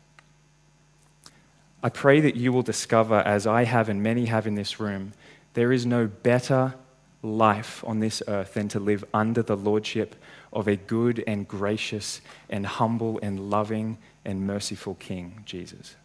I 1.84 1.90
pray 1.90 2.20
that 2.22 2.36
you 2.36 2.54
will 2.54 2.62
discover, 2.62 3.16
as 3.16 3.48
I 3.48 3.64
have 3.64 3.90
and 3.90 4.04
many 4.04 4.26
have 4.26 4.46
in 4.46 4.56
this 4.56 4.80
room, 4.80 5.14
there 5.54 5.72
is 5.72 5.86
no 5.86 6.08
better 6.08 6.76
life 7.24 7.84
on 7.86 8.00
this 8.00 8.24
earth 8.28 8.56
than 8.56 8.68
to 8.70 8.80
live 8.80 9.04
under 9.14 9.44
the 9.44 9.56
lordship 9.56 10.16
of 10.52 10.68
a 10.68 10.76
good 10.76 11.24
and 11.28 11.48
gracious 11.48 12.22
and 12.50 12.66
humble 12.66 13.20
and 13.22 13.50
loving 13.50 13.98
and 14.26 14.46
merciful 14.48 14.96
King, 14.96 15.44
Jesus. 15.46 15.96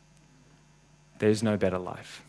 There's 1.18 1.42
no 1.42 1.56
better 1.56 1.78
life. 1.78 2.22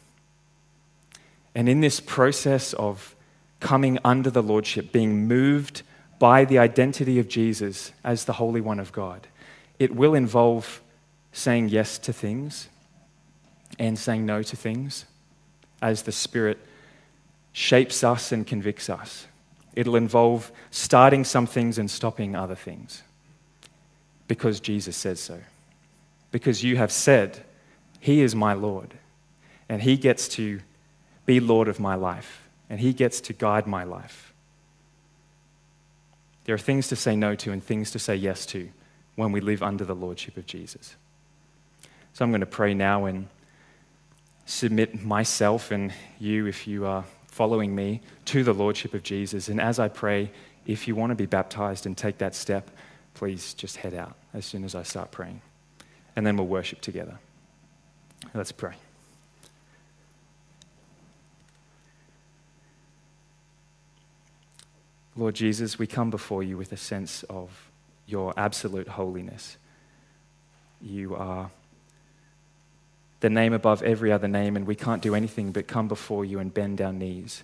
And 1.53 1.67
in 1.67 1.81
this 1.81 1.99
process 1.99 2.73
of 2.73 3.15
coming 3.59 3.97
under 4.05 4.29
the 4.29 4.43
lordship, 4.43 4.91
being 4.91 5.27
moved 5.27 5.81
by 6.19 6.45
the 6.45 6.59
identity 6.59 7.19
of 7.19 7.27
Jesus 7.27 7.91
as 8.03 8.25
the 8.25 8.33
Holy 8.33 8.61
One 8.61 8.79
of 8.79 8.91
God. 8.91 9.27
It 9.79 9.95
will 9.95 10.15
involve 10.15 10.81
saying 11.31 11.69
yes 11.69 11.97
to 11.99 12.13
things 12.13 12.69
and 13.77 13.97
saying 13.97 14.25
no 14.25 14.41
to 14.41 14.55
things 14.55 15.05
as 15.81 16.03
the 16.03 16.11
Spirit 16.11 16.57
shapes 17.53 18.03
us 18.03 18.31
and 18.31 18.45
convicts 18.45 18.89
us. 18.89 19.27
It'll 19.75 19.95
involve 19.95 20.51
starting 20.71 21.23
some 21.23 21.45
things 21.45 21.77
and 21.77 21.89
stopping 21.89 22.35
other 22.35 22.55
things 22.55 23.03
because 24.27 24.59
Jesus 24.59 24.95
says 24.95 25.19
so. 25.19 25.39
Because 26.31 26.63
you 26.63 26.77
have 26.77 26.91
said, 26.91 27.43
He 27.99 28.21
is 28.21 28.35
my 28.35 28.53
Lord, 28.53 28.93
and 29.69 29.81
He 29.81 29.97
gets 29.97 30.27
to 30.29 30.59
be 31.25 31.39
Lord 31.39 31.67
of 31.67 31.79
my 31.79 31.95
life, 31.95 32.47
and 32.69 32.79
He 32.79 32.93
gets 32.93 33.21
to 33.21 33.33
guide 33.33 33.67
my 33.67 33.83
life. 33.83 34.33
There 36.45 36.55
are 36.55 36.59
things 36.59 36.87
to 36.87 36.95
say 36.95 37.15
no 37.15 37.35
to 37.35 37.51
and 37.51 37.63
things 37.63 37.91
to 37.91 37.99
say 37.99 38.15
yes 38.15 38.45
to 38.47 38.69
when 39.15 39.31
we 39.31 39.41
live 39.41 39.61
under 39.61 39.83
the 39.83 39.95
lordship 39.95 40.37
of 40.37 40.45
Jesus. 40.45 40.95
So 42.13 42.23
I'm 42.23 42.31
going 42.31 42.39
to 42.39 42.45
pray 42.45 42.73
now 42.73 43.05
and 43.05 43.27
submit 44.45 45.03
myself 45.03 45.71
and 45.71 45.93
you, 46.19 46.45
if 46.45 46.65
you 46.65 46.85
are 46.85 47.03
following 47.37 47.75
me, 47.75 48.01
to 48.25 48.43
the 48.43 48.51
lordship 48.51 48.95
of 48.95 49.03
Jesus. 49.03 49.47
And 49.47 49.61
as 49.61 49.77
I 49.77 49.89
pray, 49.89 50.31
if 50.65 50.87
you 50.87 50.95
want 50.95 51.11
to 51.11 51.15
be 51.15 51.27
baptized 51.27 51.85
and 51.85 51.95
take 51.95 52.17
that 52.17 52.33
step, 52.33 52.71
please 53.13 53.53
just 53.53 53.77
head 53.77 53.93
out 53.93 54.15
as 54.33 54.43
soon 54.43 54.63
as 54.63 54.73
I 54.73 54.81
start 54.81 55.11
praying. 55.11 55.41
And 56.15 56.25
then 56.25 56.35
we'll 56.35 56.47
worship 56.47 56.81
together. 56.81 57.19
Let's 58.33 58.51
pray. 58.51 58.73
Lord 65.15 65.35
Jesus, 65.35 65.77
we 65.77 65.85
come 65.85 66.09
before 66.09 66.41
you 66.41 66.57
with 66.57 66.71
a 66.71 66.77
sense 66.77 67.21
of 67.29 67.69
your 68.07 68.33
absolute 68.35 68.87
holiness. 68.87 69.57
You 70.81 71.13
are 71.13 71.51
the 73.19 73.29
name 73.29 73.53
above 73.53 73.81
every 73.81 74.11
other 74.11 74.27
name, 74.27 74.55
and 74.55 74.67
we 74.67 74.75
can't 74.75 75.01
do 75.01 75.15
anything 75.15 75.51
but 75.51 75.67
come 75.67 75.87
before 75.87 76.23
you 76.23 76.39
and 76.39 76.53
bend 76.53 76.81
our 76.81 76.93
knees 76.93 77.43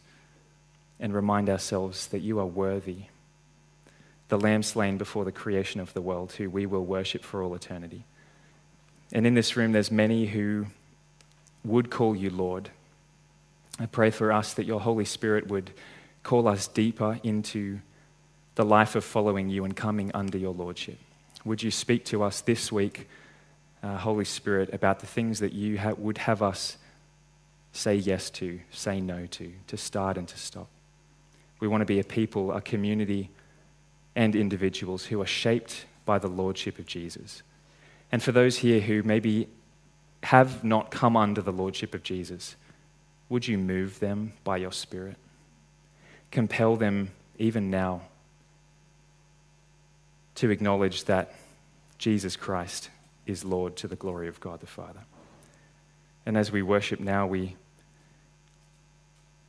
and 0.99 1.13
remind 1.13 1.49
ourselves 1.49 2.07
that 2.07 2.19
you 2.19 2.39
are 2.39 2.45
worthy, 2.45 3.03
the 4.29 4.37
Lamb 4.39 4.63
slain 4.63 4.97
before 4.97 5.25
the 5.25 5.31
creation 5.31 5.81
of 5.81 5.93
the 5.93 6.01
world, 6.01 6.31
who 6.33 6.49
we 6.49 6.65
will 6.65 6.85
worship 6.85 7.23
for 7.23 7.41
all 7.41 7.55
eternity. 7.55 8.05
And 9.11 9.27
in 9.27 9.33
this 9.33 9.55
room, 9.55 9.71
there's 9.71 9.91
many 9.91 10.27
who 10.27 10.67
would 11.63 11.89
call 11.89 12.15
you 12.15 12.29
Lord. 12.29 12.69
I 13.79 13.85
pray 13.85 14.11
for 14.11 14.31
us 14.31 14.53
that 14.53 14.65
your 14.65 14.79
Holy 14.79 15.05
Spirit 15.05 15.47
would 15.47 15.71
call 16.23 16.47
us 16.47 16.67
deeper 16.67 17.19
into 17.23 17.79
the 18.55 18.65
life 18.65 18.95
of 18.95 19.03
following 19.03 19.49
you 19.49 19.65
and 19.65 19.75
coming 19.75 20.11
under 20.13 20.37
your 20.37 20.53
Lordship. 20.53 20.97
Would 21.43 21.63
you 21.63 21.71
speak 21.71 22.05
to 22.05 22.23
us 22.23 22.41
this 22.41 22.71
week, 22.71 23.09
uh, 23.83 23.97
Holy 23.97 24.25
Spirit, 24.25 24.73
about 24.73 24.99
the 25.01 25.05
things 25.05 25.39
that 25.39 25.53
you 25.53 25.77
ha- 25.77 25.93
would 25.97 26.17
have 26.19 26.41
us 26.41 26.77
say 27.73 27.95
yes 27.95 28.29
to, 28.29 28.59
say 28.71 29.01
no 29.01 29.25
to, 29.27 29.51
to 29.67 29.77
start 29.77 30.17
and 30.17 30.27
to 30.29 30.37
stop? 30.37 30.67
We 31.59 31.67
want 31.67 31.81
to 31.81 31.85
be 31.85 31.99
a 31.99 32.03
people, 32.03 32.51
a 32.53 32.61
community, 32.61 33.29
and 34.15 34.35
individuals 34.35 35.05
who 35.05 35.21
are 35.21 35.27
shaped 35.27 35.85
by 36.05 36.19
the 36.19 36.27
Lordship 36.27 36.79
of 36.79 36.85
Jesus. 36.85 37.41
And 38.11 38.21
for 38.21 38.31
those 38.31 38.57
here 38.57 38.79
who 38.79 39.03
maybe 39.03 39.47
have 40.23 40.63
not 40.63 40.91
come 40.91 41.17
under 41.17 41.41
the 41.41 41.51
Lordship 41.51 41.93
of 41.93 42.03
Jesus, 42.03 42.55
would 43.29 43.47
you 43.47 43.57
move 43.57 43.99
them 43.99 44.33
by 44.43 44.57
your 44.57 44.71
Spirit? 44.71 45.17
Compel 46.31 46.75
them 46.75 47.11
even 47.37 47.69
now 47.69 48.01
to 50.35 50.49
acknowledge 50.49 51.05
that 51.05 51.33
Jesus 51.97 52.35
Christ 52.35 52.89
is 53.25 53.45
Lord 53.45 53.75
to 53.77 53.87
the 53.87 53.95
glory 53.95 54.27
of 54.27 54.39
God 54.39 54.59
the 54.59 54.67
Father. 54.67 55.01
And 56.25 56.37
as 56.37 56.51
we 56.51 56.61
worship 56.61 56.99
now, 56.99 57.27
we 57.27 57.55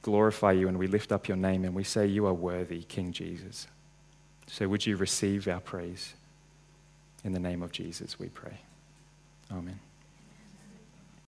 glorify 0.02 0.52
you 0.52 0.68
and 0.68 0.78
we 0.78 0.86
lift 0.86 1.12
up 1.12 1.28
your 1.28 1.36
name 1.36 1.64
and 1.64 1.74
we 1.74 1.84
say, 1.84 2.06
You 2.06 2.26
are 2.26 2.34
worthy, 2.34 2.82
King 2.82 3.12
Jesus. 3.12 3.66
So 4.46 4.68
would 4.68 4.86
you 4.86 4.96
receive 4.96 5.48
our 5.48 5.60
praise? 5.60 6.14
In 7.24 7.32
the 7.32 7.40
name 7.40 7.62
of 7.62 7.72
Jesus, 7.72 8.18
we 8.18 8.28
pray. 8.28 8.58
Amen. 9.50 9.80